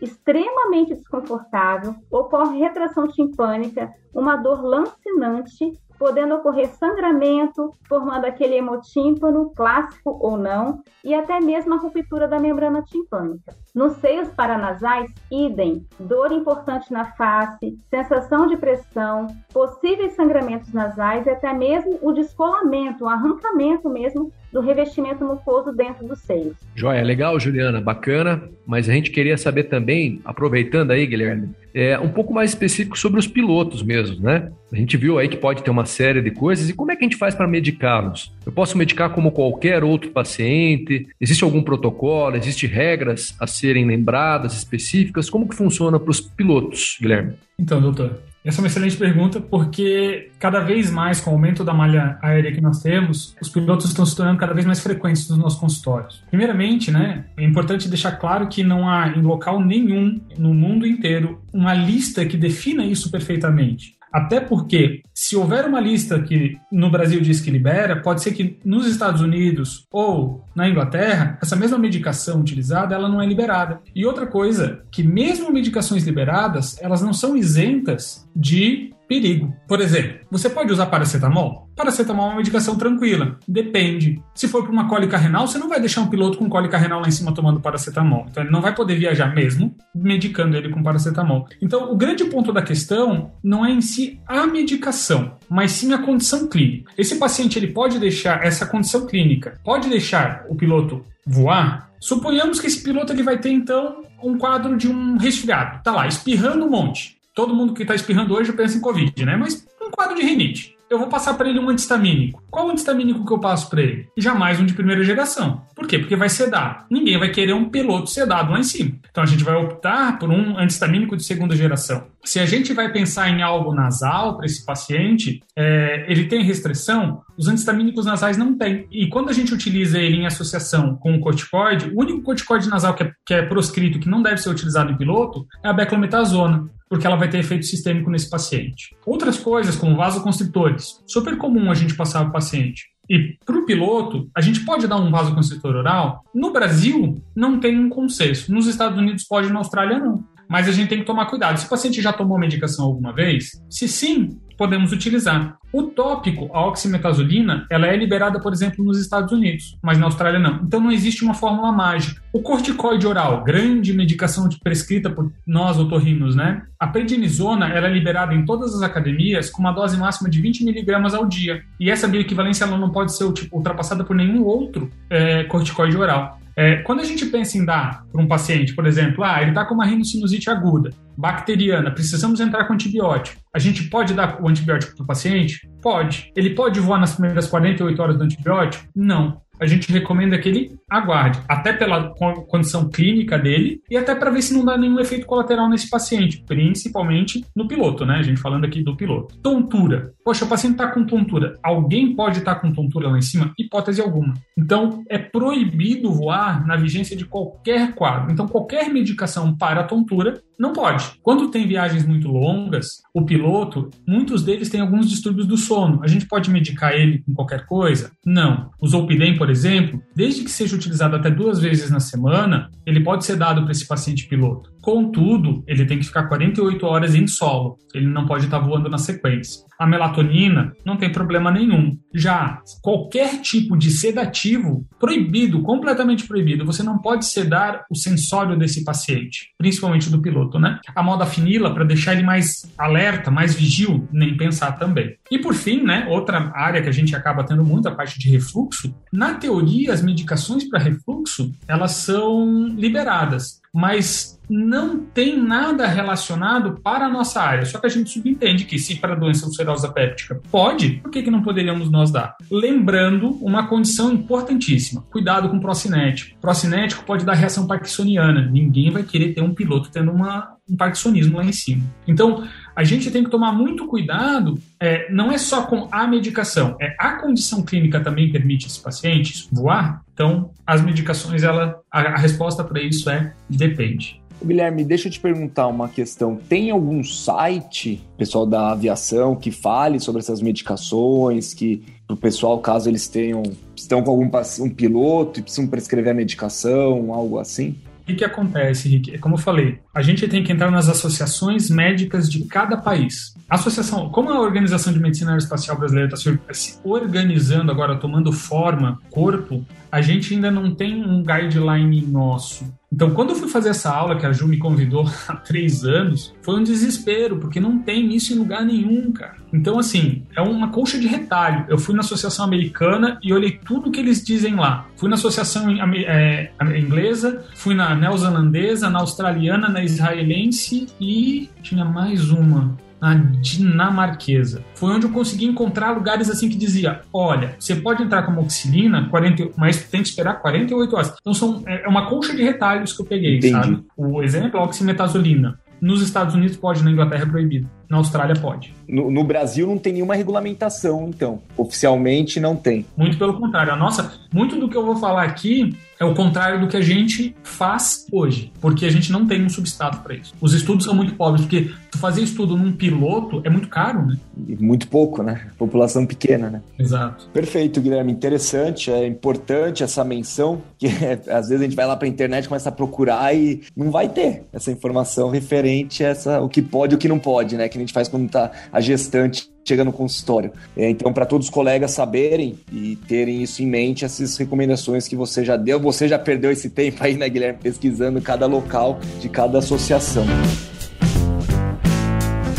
extremamente 0.00 0.94
desconfortável, 0.94 1.94
ocorre 2.10 2.58
retração 2.58 3.08
timpânica, 3.08 3.90
uma 4.12 4.36
dor 4.36 4.62
lancinante 4.62 5.72
podendo 5.98 6.34
ocorrer 6.34 6.68
sangramento, 6.68 7.70
formando 7.88 8.24
aquele 8.24 8.56
hemotímpano, 8.56 9.50
clássico 9.54 10.18
ou 10.20 10.36
não, 10.36 10.82
e 11.02 11.14
até 11.14 11.40
mesmo 11.40 11.74
a 11.74 11.78
ruptura 11.78 12.28
da 12.28 12.38
membrana 12.38 12.82
timpânica. 12.82 13.54
Nos 13.74 13.94
seios 13.94 14.28
paranasais, 14.30 15.10
idem, 15.30 15.86
dor 15.98 16.32
importante 16.32 16.92
na 16.92 17.12
face, 17.12 17.78
sensação 17.88 18.46
de 18.46 18.56
pressão, 18.56 19.26
possíveis 19.52 20.14
sangramentos 20.14 20.72
nasais 20.72 21.26
e 21.26 21.30
até 21.30 21.52
mesmo 21.52 21.98
o 22.02 22.12
descolamento, 22.12 23.04
o 23.04 23.08
arrancamento 23.08 23.88
mesmo 23.88 24.32
do 24.54 24.60
revestimento 24.60 25.24
mucoso 25.24 25.72
dentro 25.72 26.06
dos 26.06 26.20
seios. 26.20 26.54
Joia, 26.76 27.02
legal, 27.02 27.40
Juliana, 27.40 27.80
bacana, 27.80 28.48
mas 28.64 28.88
a 28.88 28.92
gente 28.92 29.10
queria 29.10 29.36
saber 29.36 29.64
também, 29.64 30.20
aproveitando 30.24 30.92
aí, 30.92 31.04
Guilherme, 31.04 31.50
é, 31.74 31.98
um 31.98 32.08
pouco 32.08 32.32
mais 32.32 32.50
específico 32.50 32.96
sobre 32.96 33.18
os 33.18 33.26
pilotos 33.26 33.82
mesmo, 33.82 34.22
né? 34.22 34.52
A 34.72 34.76
gente 34.76 34.96
viu 34.96 35.18
aí 35.18 35.28
que 35.28 35.36
pode 35.36 35.64
ter 35.64 35.72
uma 35.72 35.84
série 35.84 36.22
de 36.22 36.30
coisas, 36.30 36.70
e 36.70 36.72
como 36.72 36.92
é 36.92 36.96
que 36.96 37.04
a 37.04 37.08
gente 37.08 37.16
faz 37.16 37.34
para 37.34 37.48
medicá-los? 37.48 38.32
Eu 38.46 38.52
posso 38.52 38.78
medicar 38.78 39.10
como 39.10 39.32
qualquer 39.32 39.82
outro 39.82 40.12
paciente? 40.12 41.08
Existe 41.20 41.42
algum 41.42 41.60
protocolo? 41.60 42.36
Existem 42.36 42.70
regras 42.70 43.34
a 43.40 43.48
serem 43.48 43.84
lembradas, 43.84 44.54
específicas? 44.54 45.28
Como 45.28 45.48
que 45.48 45.56
funciona 45.56 45.98
para 45.98 46.12
os 46.12 46.20
pilotos, 46.20 46.96
Guilherme? 47.00 47.32
Então, 47.58 47.80
doutor, 47.80 48.20
essa 48.44 48.60
é 48.60 48.62
uma 48.62 48.66
excelente 48.66 48.96
pergunta, 48.96 49.40
porque 49.40 50.30
cada 50.38 50.60
vez 50.60 50.90
mais, 50.90 51.18
com 51.18 51.30
o 51.30 51.32
aumento 51.32 51.64
da 51.64 51.72
malha 51.72 52.18
aérea 52.20 52.52
que 52.52 52.60
nós 52.60 52.82
temos, 52.82 53.34
os 53.40 53.48
pilotos 53.48 53.86
estão 53.86 54.04
se 54.04 54.14
tornando 54.14 54.38
cada 54.38 54.52
vez 54.52 54.66
mais 54.66 54.80
frequentes 54.80 55.28
nos 55.30 55.38
nossos 55.38 55.58
consultórios. 55.58 56.22
Primeiramente, 56.28 56.90
né, 56.90 57.24
é 57.38 57.44
importante 57.44 57.88
deixar 57.88 58.12
claro 58.12 58.46
que 58.48 58.62
não 58.62 58.86
há 58.86 59.08
em 59.08 59.22
local 59.22 59.64
nenhum 59.64 60.20
no 60.36 60.52
mundo 60.52 60.86
inteiro 60.86 61.40
uma 61.52 61.72
lista 61.72 62.26
que 62.26 62.36
defina 62.36 62.84
isso 62.84 63.10
perfeitamente. 63.10 63.96
Até 64.14 64.38
porque, 64.38 65.02
se 65.12 65.34
houver 65.34 65.66
uma 65.66 65.80
lista 65.80 66.22
que 66.22 66.56
no 66.70 66.88
Brasil 66.88 67.20
diz 67.20 67.40
que 67.40 67.50
libera, 67.50 68.00
pode 68.00 68.22
ser 68.22 68.32
que 68.32 68.60
nos 68.64 68.86
Estados 68.86 69.20
Unidos 69.20 69.88
ou 69.90 70.44
na 70.54 70.68
Inglaterra, 70.68 71.36
essa 71.42 71.56
mesma 71.56 71.76
medicação 71.76 72.40
utilizada, 72.40 72.94
ela 72.94 73.08
não 73.08 73.20
é 73.20 73.26
liberada. 73.26 73.80
E 73.92 74.06
outra 74.06 74.24
coisa, 74.24 74.84
que 74.92 75.02
mesmo 75.02 75.52
medicações 75.52 76.04
liberadas, 76.04 76.80
elas 76.80 77.02
não 77.02 77.12
são 77.12 77.36
isentas 77.36 78.24
de 78.36 78.93
perigo. 79.08 79.54
Por 79.66 79.80
exemplo, 79.80 80.20
você 80.30 80.48
pode 80.48 80.72
usar 80.72 80.86
paracetamol? 80.86 81.68
Paracetamol 81.76 82.26
é 82.26 82.28
uma 82.30 82.36
medicação 82.36 82.76
tranquila. 82.76 83.38
Depende. 83.46 84.22
Se 84.34 84.48
for 84.48 84.62
para 84.62 84.72
uma 84.72 84.88
cólica 84.88 85.16
renal, 85.16 85.46
você 85.46 85.58
não 85.58 85.68
vai 85.68 85.80
deixar 85.80 86.00
um 86.00 86.08
piloto 86.08 86.38
com 86.38 86.48
cólica 86.48 86.78
renal 86.78 87.00
lá 87.00 87.08
em 87.08 87.12
cima 87.12 87.34
tomando 87.34 87.60
paracetamol. 87.60 88.26
Então 88.30 88.42
ele 88.42 88.52
não 88.52 88.60
vai 88.60 88.74
poder 88.74 88.96
viajar 88.96 89.34
mesmo 89.34 89.74
medicando 89.94 90.56
ele 90.56 90.70
com 90.70 90.82
paracetamol. 90.82 91.46
Então 91.60 91.92
o 91.92 91.96
grande 91.96 92.24
ponto 92.24 92.52
da 92.52 92.62
questão 92.62 93.32
não 93.42 93.64
é 93.64 93.70
em 93.70 93.80
si 93.80 94.20
a 94.26 94.46
medicação, 94.46 95.36
mas 95.48 95.72
sim 95.72 95.92
a 95.92 95.98
condição 95.98 96.48
clínica. 96.48 96.92
Esse 96.96 97.16
paciente 97.16 97.58
ele 97.58 97.68
pode 97.68 97.98
deixar 97.98 98.44
essa 98.44 98.66
condição 98.66 99.06
clínica, 99.06 99.58
pode 99.64 99.88
deixar 99.88 100.44
o 100.48 100.54
piloto 100.54 101.04
voar. 101.26 101.90
Suponhamos 102.00 102.60
que 102.60 102.66
esse 102.66 102.82
piloto 102.82 103.12
ele 103.12 103.22
vai 103.22 103.38
ter 103.38 103.50
então 103.50 104.04
um 104.22 104.38
quadro 104.38 104.76
de 104.76 104.88
um 104.88 105.16
resfriado. 105.16 105.82
Tá 105.82 105.92
lá, 105.92 106.06
espirrando 106.06 106.64
um 106.64 106.70
monte 106.70 107.16
todo 107.34 107.54
mundo 107.54 107.74
que 107.74 107.82
está 107.82 107.94
espirrando 107.94 108.34
hoje 108.34 108.52
pensa 108.52 108.76
em 108.76 108.80
Covid, 108.80 109.24
né? 109.24 109.36
Mas 109.36 109.66
um 109.82 109.90
quadro 109.90 110.14
de 110.14 110.22
rinite 110.22 110.74
eu 110.94 110.98
vou 110.98 111.08
passar 111.08 111.34
para 111.34 111.48
ele 111.48 111.58
um 111.58 111.68
antistamínico. 111.68 112.42
Qual 112.50 112.70
antistamínico 112.70 113.24
que 113.24 113.32
eu 113.32 113.38
passo 113.38 113.68
para 113.68 113.82
ele? 113.82 114.08
Jamais 114.16 114.60
um 114.60 114.66
de 114.66 114.74
primeira 114.74 115.02
geração. 115.02 115.62
Por 115.74 115.86
quê? 115.86 115.98
Porque 115.98 116.14
vai 116.14 116.28
sedar. 116.28 116.86
Ninguém 116.90 117.18
vai 117.18 117.30
querer 117.30 117.52
um 117.52 117.68
piloto 117.68 118.10
sedado 118.10 118.52
lá 118.52 118.60
em 118.60 118.64
cima. 118.64 118.92
Então 119.10 119.22
a 119.22 119.26
gente 119.26 119.42
vai 119.42 119.54
optar 119.56 120.18
por 120.18 120.30
um 120.30 120.58
antistamínico 120.58 121.16
de 121.16 121.24
segunda 121.24 121.56
geração. 121.56 122.06
Se 122.24 122.38
a 122.38 122.46
gente 122.46 122.72
vai 122.72 122.92
pensar 122.92 123.28
em 123.28 123.42
algo 123.42 123.74
nasal 123.74 124.36
para 124.36 124.46
esse 124.46 124.64
paciente, 124.64 125.42
é, 125.56 126.06
ele 126.08 126.26
tem 126.26 126.42
restrição, 126.42 127.22
os 127.36 127.48
antistamínicos 127.48 128.06
nasais 128.06 128.36
não 128.36 128.56
têm. 128.56 128.86
E 128.90 129.08
quando 129.08 129.30
a 129.30 129.32
gente 129.32 129.52
utiliza 129.52 129.98
ele 129.98 130.18
em 130.18 130.26
associação 130.26 130.96
com 130.96 131.14
o 131.14 131.20
corticoide, 131.20 131.90
o 131.90 132.00
único 132.00 132.22
corticoide 132.22 132.68
nasal 132.68 132.94
que 132.94 133.02
é, 133.02 133.12
que 133.26 133.34
é 133.34 133.42
proscrito, 133.42 133.98
que 133.98 134.08
não 134.08 134.22
deve 134.22 134.38
ser 134.38 134.48
utilizado 134.48 134.92
em 134.92 134.96
piloto, 134.96 135.46
é 135.62 135.68
a 135.68 135.72
beclometasona 135.72 136.70
porque 136.94 137.08
ela 137.08 137.16
vai 137.16 137.28
ter 137.28 137.40
efeito 137.40 137.66
sistêmico 137.66 138.08
nesse 138.08 138.30
paciente. 138.30 138.94
Outras 139.04 139.36
coisas, 139.36 139.74
como 139.74 139.96
vasoconstritores, 139.96 141.02
super 141.08 141.36
comum 141.36 141.68
a 141.68 141.74
gente 141.74 141.96
passar 141.96 142.24
o 142.24 142.30
paciente. 142.30 142.84
E 143.10 143.36
para 143.44 143.58
o 143.58 143.66
piloto, 143.66 144.30
a 144.32 144.40
gente 144.40 144.60
pode 144.60 144.86
dar 144.86 144.98
um 144.98 145.10
vasoconstritor 145.10 145.74
oral? 145.74 146.22
No 146.32 146.52
Brasil, 146.52 147.20
não 147.34 147.58
tem 147.58 147.76
um 147.76 147.88
consenso. 147.88 148.54
Nos 148.54 148.68
Estados 148.68 148.96
Unidos 148.96 149.24
pode, 149.24 149.52
na 149.52 149.58
Austrália 149.58 149.98
não. 149.98 150.22
Mas 150.54 150.68
a 150.68 150.70
gente 150.70 150.88
tem 150.88 151.00
que 151.00 151.04
tomar 151.04 151.26
cuidado. 151.26 151.58
Se 151.58 151.66
o 151.66 151.68
paciente 151.68 152.00
já 152.00 152.12
tomou 152.12 152.38
medicação 152.38 152.84
alguma 152.84 153.12
vez, 153.12 153.60
se 153.68 153.88
sim, 153.88 154.38
podemos 154.56 154.92
utilizar. 154.92 155.58
O 155.72 155.82
tópico, 155.82 156.48
a 156.54 156.64
oximetazolina, 156.64 157.66
ela 157.68 157.88
é 157.88 157.96
liberada, 157.96 158.38
por 158.38 158.52
exemplo, 158.52 158.84
nos 158.84 159.00
Estados 159.00 159.32
Unidos, 159.32 159.76
mas 159.82 159.98
na 159.98 160.04
Austrália 160.06 160.38
não. 160.38 160.60
Então 160.62 160.78
não 160.78 160.92
existe 160.92 161.24
uma 161.24 161.34
fórmula 161.34 161.72
mágica. 161.72 162.22
O 162.32 162.40
corticoide 162.40 163.04
oral, 163.04 163.42
grande 163.42 163.92
medicação 163.92 164.48
prescrita 164.62 165.10
por 165.10 165.32
nós 165.44 165.76
otorrinos, 165.76 166.36
né? 166.36 166.62
A 166.78 166.86
prednisona, 166.86 167.70
ela 167.70 167.88
é 167.88 167.92
liberada 167.92 168.32
em 168.32 168.44
todas 168.44 168.76
as 168.76 168.82
academias 168.82 169.50
com 169.50 169.58
uma 169.58 169.72
dose 169.72 169.96
máxima 169.96 170.30
de 170.30 170.40
20 170.40 170.62
miligramas 170.62 171.14
ao 171.14 171.26
dia. 171.26 171.64
E 171.80 171.90
essa 171.90 172.06
bioequivalência 172.06 172.64
ela 172.64 172.78
não 172.78 172.90
pode 172.92 173.12
ser 173.12 173.24
ultrapassada 173.24 174.04
por 174.04 174.14
nenhum 174.14 174.44
outro 174.44 174.88
é, 175.10 175.42
corticoide 175.42 175.96
oral. 175.96 176.38
É, 176.56 176.76
quando 176.76 177.00
a 177.00 177.04
gente 177.04 177.26
pensa 177.26 177.58
em 177.58 177.64
dar 177.64 178.04
para 178.10 178.22
um 178.22 178.28
paciente, 178.28 178.74
por 178.74 178.86
exemplo, 178.86 179.24
ah, 179.24 179.40
ele 179.40 179.50
está 179.50 179.64
com 179.64 179.74
uma 179.74 179.84
rinocinusite 179.84 180.48
aguda, 180.48 180.90
bacteriana, 181.16 181.90
precisamos 181.90 182.40
entrar 182.40 182.64
com 182.64 182.74
antibiótico. 182.74 183.40
A 183.52 183.58
gente 183.58 183.84
pode 183.84 184.14
dar 184.14 184.40
o 184.42 184.48
antibiótico 184.48 184.94
para 184.96 185.04
o 185.04 185.06
paciente? 185.06 185.68
Pode. 185.82 186.32
Ele 186.36 186.50
pode 186.50 186.80
voar 186.80 186.98
nas 186.98 187.14
primeiras 187.14 187.46
48 187.46 188.02
horas 188.02 188.16
do 188.16 188.24
antibiótico? 188.24 188.84
Não 188.94 189.43
a 189.58 189.66
gente 189.66 189.90
recomenda 189.90 190.38
que 190.38 190.48
ele 190.48 190.78
aguarde, 190.88 191.40
até 191.48 191.72
pela 191.72 192.14
condição 192.48 192.88
clínica 192.88 193.38
dele 193.38 193.80
e 193.90 193.96
até 193.96 194.14
para 194.14 194.30
ver 194.30 194.42
se 194.42 194.54
não 194.54 194.64
dá 194.64 194.76
nenhum 194.76 195.00
efeito 195.00 195.26
colateral 195.26 195.68
nesse 195.68 195.88
paciente, 195.88 196.42
principalmente 196.46 197.44
no 197.54 197.68
piloto, 197.68 198.04
né? 198.04 198.16
A 198.16 198.22
gente 198.22 198.40
falando 198.40 198.64
aqui 198.64 198.82
do 198.82 198.96
piloto. 198.96 199.36
Tontura. 199.38 200.12
Poxa, 200.24 200.44
o 200.44 200.48
paciente 200.48 200.72
está 200.72 200.88
com 200.88 201.04
tontura. 201.04 201.58
Alguém 201.62 202.14
pode 202.14 202.38
estar 202.38 202.56
tá 202.56 202.60
com 202.60 202.72
tontura 202.72 203.08
lá 203.08 203.18
em 203.18 203.22
cima? 203.22 203.52
Hipótese 203.58 204.00
alguma. 204.00 204.34
Então, 204.56 205.02
é 205.08 205.18
proibido 205.18 206.12
voar 206.12 206.66
na 206.66 206.76
vigência 206.76 207.16
de 207.16 207.24
qualquer 207.24 207.94
quadro. 207.94 208.32
Então, 208.32 208.46
qualquer 208.46 208.88
medicação 208.90 209.56
para 209.56 209.80
a 209.80 209.84
tontura 209.84 210.42
não 210.58 210.72
pode. 210.72 211.12
Quando 211.22 211.50
tem 211.50 211.66
viagens 211.66 212.06
muito 212.06 212.28
longas, 212.28 213.02
o 213.12 213.24
piloto, 213.24 213.90
muitos 214.06 214.42
deles 214.42 214.68
têm 214.68 214.80
alguns 214.80 215.08
distúrbios 215.08 215.46
do 215.46 215.56
sono. 215.56 216.00
A 216.02 216.06
gente 216.06 216.26
pode 216.26 216.50
medicar 216.50 216.92
ele 216.92 217.18
com 217.18 217.34
qualquer 217.34 217.66
coisa? 217.66 218.12
Não. 218.24 218.70
O 218.80 218.86
Zolpidem, 218.86 219.36
por 219.36 219.50
exemplo, 219.50 220.02
desde 220.14 220.44
que 220.44 220.50
seja 220.50 220.76
utilizado 220.76 221.16
até 221.16 221.30
duas 221.30 221.60
vezes 221.60 221.90
na 221.90 222.00
semana, 222.00 222.70
ele 222.86 223.00
pode 223.00 223.24
ser 223.24 223.36
dado 223.36 223.62
para 223.62 223.72
esse 223.72 223.86
paciente 223.86 224.28
piloto. 224.28 224.73
Contudo, 224.84 225.64
ele 225.66 225.86
tem 225.86 225.98
que 225.98 226.04
ficar 226.04 226.24
48 226.24 226.84
horas 226.84 227.14
em 227.14 227.26
solo. 227.26 227.78
Ele 227.94 228.06
não 228.06 228.26
pode 228.26 228.44
estar 228.44 228.58
voando 228.58 228.90
na 228.90 228.98
sequência. 228.98 229.64
A 229.78 229.86
melatonina 229.86 230.74
não 230.84 230.98
tem 230.98 231.10
problema 231.10 231.50
nenhum. 231.50 231.96
Já 232.14 232.60
qualquer 232.82 233.40
tipo 233.40 233.78
de 233.78 233.90
sedativo, 233.90 234.86
proibido, 235.00 235.62
completamente 235.62 236.28
proibido. 236.28 236.66
Você 236.66 236.82
não 236.82 236.98
pode 236.98 237.24
sedar 237.24 237.86
o 237.90 237.96
sensório 237.96 238.58
desse 238.58 238.84
paciente, 238.84 239.48
principalmente 239.56 240.10
do 240.10 240.20
piloto, 240.20 240.58
né? 240.58 240.78
A 240.94 241.02
modafinila, 241.02 241.72
para 241.72 241.84
deixar 241.84 242.12
ele 242.12 242.22
mais 242.22 242.70
alerta, 242.76 243.30
mais 243.30 243.54
vigil, 243.54 244.06
nem 244.12 244.36
pensar 244.36 244.72
também. 244.72 245.16
E 245.30 245.38
por 245.38 245.54
fim, 245.54 245.82
né, 245.82 246.06
outra 246.10 246.52
área 246.54 246.82
que 246.82 246.90
a 246.90 246.92
gente 246.92 247.16
acaba 247.16 247.42
tendo 247.42 247.64
muito, 247.64 247.88
a 247.88 247.94
parte 247.94 248.18
de 248.18 248.28
refluxo. 248.28 248.94
Na 249.10 249.32
teoria, 249.32 249.94
as 249.94 250.02
medicações 250.02 250.68
para 250.68 250.78
refluxo, 250.78 251.50
elas 251.66 251.92
são 251.92 252.68
liberadas 252.68 253.63
mas 253.74 254.38
não 254.48 255.00
tem 255.00 255.36
nada 255.36 255.86
relacionado 255.86 256.78
para 256.82 257.06
a 257.06 257.08
nossa 257.08 257.40
área. 257.40 257.64
Só 257.64 257.78
que 257.78 257.86
a 257.86 257.90
gente 257.90 258.10
subentende 258.10 258.64
que 258.64 258.78
se 258.78 258.96
para 258.96 259.14
a 259.14 259.16
doença 259.16 259.46
ulcerosa 259.46 259.90
péptica 259.90 260.40
pode, 260.50 261.00
por 261.02 261.10
que, 261.10 261.22
que 261.22 261.30
não 261.30 261.42
poderíamos 261.42 261.90
nós 261.90 262.10
dar? 262.10 262.36
Lembrando 262.50 263.30
uma 263.42 263.66
condição 263.66 264.12
importantíssima: 264.12 265.02
cuidado 265.10 265.48
com 265.48 265.56
o 265.56 265.60
procinético. 265.60 266.38
Procinético 266.40 267.04
pode 267.04 267.24
dar 267.24 267.34
reação 267.34 267.66
parkinsoniana. 267.66 268.48
Ninguém 268.48 268.90
vai 268.90 269.02
querer 269.02 269.34
ter 269.34 269.40
um 269.40 269.54
piloto 269.54 269.90
tendo 269.90 270.12
uma, 270.12 270.54
um 270.68 270.76
parkinsonismo 270.76 271.38
lá 271.38 271.44
em 271.44 271.52
cima. 271.52 271.82
Então, 272.06 272.46
a 272.74 272.84
gente 272.84 273.10
tem 273.10 273.22
que 273.22 273.30
tomar 273.30 273.52
muito 273.52 273.86
cuidado, 273.86 274.58
é, 274.80 275.10
não 275.12 275.30
é 275.30 275.38
só 275.38 275.62
com 275.62 275.88
a 275.90 276.06
medicação, 276.06 276.76
é 276.80 276.94
a 276.98 277.12
condição 277.12 277.62
clínica 277.62 278.00
também 278.00 278.30
permite 278.30 278.66
esse 278.66 278.80
paciente 278.80 279.48
voar, 279.52 280.02
então 280.12 280.50
as 280.66 280.82
medicações, 280.82 281.42
ela, 281.42 281.80
a, 281.90 282.00
a 282.00 282.16
resposta 282.16 282.64
para 282.64 282.82
isso 282.82 283.08
é 283.08 283.32
depende. 283.48 284.20
Guilherme, 284.44 284.84
deixa 284.84 285.08
eu 285.08 285.12
te 285.12 285.20
perguntar 285.20 285.68
uma 285.68 285.88
questão. 285.88 286.36
Tem 286.36 286.70
algum 286.70 287.02
site, 287.02 288.04
pessoal 288.18 288.44
da 288.44 288.72
aviação, 288.72 289.34
que 289.36 289.50
fale 289.50 289.98
sobre 289.98 290.20
essas 290.20 290.42
medicações, 290.42 291.54
que 291.54 291.82
o 292.10 292.16
pessoal, 292.16 292.58
caso 292.58 292.90
eles 292.90 293.08
tenham, 293.08 293.42
estão 293.74 294.02
com 294.02 294.10
algum 294.10 294.30
um 294.60 294.68
piloto 294.68 295.40
e 295.40 295.42
precisam 295.42 295.66
prescrever 295.66 296.12
a 296.12 296.14
medicação, 296.14 297.14
algo 297.14 297.38
assim? 297.38 297.76
O 298.04 298.06
que, 298.06 298.16
que 298.16 298.24
acontece, 298.24 298.86
Rick? 298.86 299.14
É 299.14 299.18
como 299.18 299.36
eu 299.36 299.38
falei, 299.38 299.78
a 299.94 300.02
gente 300.02 300.28
tem 300.28 300.44
que 300.44 300.52
entrar 300.52 300.70
nas 300.70 300.90
associações 300.90 301.70
médicas 301.70 302.30
de 302.30 302.44
cada 302.44 302.76
país. 302.76 303.34
Associação, 303.48 304.10
como 304.10 304.30
a 304.30 304.40
Organização 304.40 304.92
de 304.92 305.00
Medicina 305.00 305.30
Aeroespacial 305.30 305.78
Brasileira 305.78 306.14
está 306.14 306.36
se 306.52 306.78
organizando 306.84 307.72
agora, 307.72 307.96
tomando 307.96 308.30
forma, 308.30 309.00
corpo, 309.10 309.64
a 309.94 310.00
gente 310.00 310.34
ainda 310.34 310.50
não 310.50 310.74
tem 310.74 311.04
um 311.04 311.22
guideline 311.22 312.04
nosso. 312.04 312.66
Então, 312.92 313.10
quando 313.10 313.30
eu 313.30 313.36
fui 313.36 313.48
fazer 313.48 313.68
essa 313.68 313.94
aula, 313.94 314.16
que 314.16 314.26
a 314.26 314.32
Ju 314.32 314.48
me 314.48 314.58
convidou 314.58 315.08
há 315.28 315.36
três 315.36 315.84
anos, 315.84 316.34
foi 316.42 316.58
um 316.58 316.64
desespero, 316.64 317.36
porque 317.38 317.60
não 317.60 317.78
tem 317.78 318.12
isso 318.12 318.32
em 318.32 318.36
lugar 318.36 318.64
nenhum, 318.64 319.12
cara. 319.12 319.36
Então, 319.52 319.78
assim, 319.78 320.24
é 320.34 320.42
uma 320.42 320.70
colcha 320.70 320.98
de 320.98 321.06
retalho. 321.06 321.64
Eu 321.68 321.78
fui 321.78 321.94
na 321.94 322.00
Associação 322.00 322.44
Americana 322.44 323.20
e 323.22 323.32
olhei 323.32 323.52
tudo 323.52 323.92
que 323.92 324.00
eles 324.00 324.24
dizem 324.24 324.56
lá. 324.56 324.88
Fui 324.96 325.08
na 325.08 325.14
Associação 325.14 325.70
é, 325.70 326.50
Inglesa, 326.76 327.44
fui 327.54 327.76
na 327.76 327.94
neozelandesa, 327.94 328.90
na 328.90 328.98
australiana, 328.98 329.68
na 329.68 329.84
israelense 329.84 330.88
e 331.00 331.48
tinha 331.62 331.84
mais 331.84 332.30
uma 332.30 332.76
na 333.00 333.14
dinamarquesa. 333.14 334.64
Foi 334.74 334.90
onde 334.90 335.06
eu 335.06 335.10
consegui 335.10 335.46
encontrar 335.46 335.92
lugares 335.92 336.30
assim 336.30 336.48
que 336.48 336.56
dizia: 336.56 337.00
olha, 337.12 337.54
você 337.58 337.76
pode 337.76 338.02
entrar 338.02 338.22
com 338.22 338.32
moxilina, 338.32 339.08
40, 339.08 339.50
mas 339.56 339.84
tem 339.84 340.02
que 340.02 340.08
esperar 340.08 340.40
48 340.40 340.96
horas. 340.96 341.14
Então 341.20 341.34
são, 341.34 341.62
é, 341.66 341.84
é 341.84 341.88
uma 341.88 342.08
colcha 342.08 342.34
de 342.34 342.42
retalhos 342.42 342.92
que 342.92 343.02
eu 343.02 343.06
peguei, 343.06 343.36
Entendi. 343.36 343.52
sabe? 343.52 343.84
O 343.96 344.22
exemplo 344.22 344.58
é 344.58 344.62
oximetazolina. 344.62 345.58
Nos 345.80 346.00
Estados 346.00 346.34
Unidos 346.34 346.56
pode, 346.56 346.82
na 346.82 346.90
Inglaterra 346.90 347.24
é 347.24 347.26
proibido. 347.26 347.68
Na 347.90 347.98
Austrália 347.98 348.34
pode. 348.34 348.74
No, 348.88 349.10
no, 349.10 349.22
Brasil 349.22 349.66
não 349.66 349.76
tem 349.76 349.92
nenhuma 349.92 350.14
regulamentação, 350.14 351.08
então. 351.08 351.42
Oficialmente 351.58 352.40
não 352.40 352.56
tem. 352.56 352.86
Muito 352.96 353.18
pelo 353.18 353.34
contrário. 353.34 353.72
A 353.72 353.76
nossa, 353.76 354.14
muito 354.32 354.56
do 354.56 354.68
que 354.68 354.76
eu 354.76 354.86
vou 354.86 354.96
falar 354.96 355.24
aqui 355.24 355.76
é 356.04 356.06
o 356.06 356.14
contrário 356.14 356.60
do 356.60 356.68
que 356.68 356.76
a 356.76 356.80
gente 356.80 357.34
faz 357.42 358.06
hoje, 358.12 358.52
porque 358.60 358.84
a 358.84 358.90
gente 358.90 359.10
não 359.10 359.26
tem 359.26 359.44
um 359.44 359.48
substrato 359.48 359.98
para 359.98 360.14
isso. 360.14 360.34
Os 360.40 360.52
estudos 360.52 360.84
são 360.84 360.94
muito 360.94 361.14
pobres, 361.14 361.42
porque 361.42 361.70
tu 361.90 361.98
fazer 361.98 362.22
estudo 362.22 362.56
num 362.56 362.72
piloto 362.72 363.40
é 363.44 363.50
muito 363.50 363.68
caro, 363.68 364.06
né? 364.06 364.16
E 364.48 364.54
muito 364.56 364.88
pouco, 364.88 365.22
né? 365.22 365.48
População 365.56 366.06
pequena, 366.06 366.50
né? 366.50 366.62
Exato. 366.78 367.28
Perfeito, 367.32 367.80
Guilherme. 367.80 368.12
Interessante, 368.12 368.90
é 368.90 369.06
importante 369.06 369.82
essa 369.82 370.04
menção, 370.04 370.62
que 370.78 370.86
é, 371.02 371.20
às 371.28 371.48
vezes 371.48 371.60
a 371.60 371.64
gente 371.64 371.76
vai 371.76 371.86
lá 371.86 371.96
para 371.96 372.06
a 372.06 372.10
internet, 372.10 372.48
começa 372.48 372.68
a 372.68 372.72
procurar 372.72 373.34
e 373.34 373.62
não 373.76 373.90
vai 373.90 374.08
ter 374.08 374.44
essa 374.52 374.70
informação 374.70 375.30
referente 375.30 376.04
a 376.04 376.08
essa, 376.08 376.40
o 376.40 376.48
que 376.48 376.60
pode 376.60 376.94
e 376.94 376.96
o 376.96 376.98
que 376.98 377.08
não 377.08 377.18
pode, 377.18 377.56
né? 377.56 377.68
Que 377.68 377.78
a 377.78 377.80
gente 377.80 377.92
faz 377.92 378.08
quando 378.08 378.28
tá 378.28 378.50
a 378.70 378.80
gestante 378.80 379.53
chega 379.64 379.84
no 379.84 379.92
consultório. 379.92 380.52
É, 380.76 380.90
então, 380.90 381.12
para 381.12 381.24
todos 381.24 381.46
os 381.46 381.50
colegas 381.52 381.92
saberem 381.92 382.58
e 382.70 382.96
terem 383.08 383.42
isso 383.42 383.62
em 383.62 383.66
mente, 383.66 384.04
essas 384.04 384.36
recomendações 384.36 385.08
que 385.08 385.16
você 385.16 385.44
já 385.44 385.56
deu, 385.56 385.80
você 385.80 386.06
já 386.06 386.18
perdeu 386.18 386.52
esse 386.52 386.70
tempo 386.70 387.02
aí, 387.02 387.16
né, 387.16 387.28
Guilherme, 387.28 387.58
pesquisando 387.62 388.20
cada 388.20 388.46
local 388.46 389.00
de 389.20 389.28
cada 389.28 389.58
associação. 389.58 390.24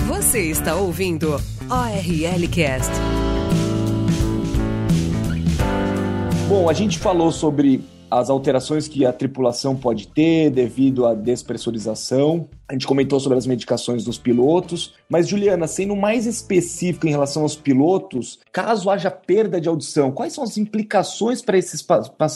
Você 0.07 0.41
está 0.41 0.75
ouvindo 0.75 1.39
ORL 1.69 2.47
Cast. 2.51 2.91
Bom, 6.47 6.69
a 6.69 6.73
gente 6.73 6.99
falou 6.99 7.31
sobre 7.31 7.81
as 8.19 8.29
alterações 8.29 8.87
que 8.87 9.05
a 9.05 9.11
tripulação 9.11 9.75
pode 9.75 10.07
ter 10.07 10.49
devido 10.49 11.05
à 11.05 11.13
despressurização. 11.13 12.47
A 12.67 12.73
gente 12.73 12.87
comentou 12.87 13.19
sobre 13.19 13.37
as 13.37 13.45
medicações 13.45 14.03
dos 14.03 14.17
pilotos, 14.17 14.95
mas 15.07 15.27
Juliana, 15.27 15.67
sendo 15.67 15.95
mais 15.95 16.25
específico 16.25 17.05
em 17.05 17.11
relação 17.11 17.43
aos 17.43 17.55
pilotos, 17.55 18.39
caso 18.51 18.89
haja 18.89 19.11
perda 19.11 19.61
de 19.61 19.69
audição, 19.69 20.11
quais 20.11 20.33
são 20.33 20.43
as 20.43 20.57
implicações 20.57 21.41
para 21.41 21.57
esses, 21.57 21.85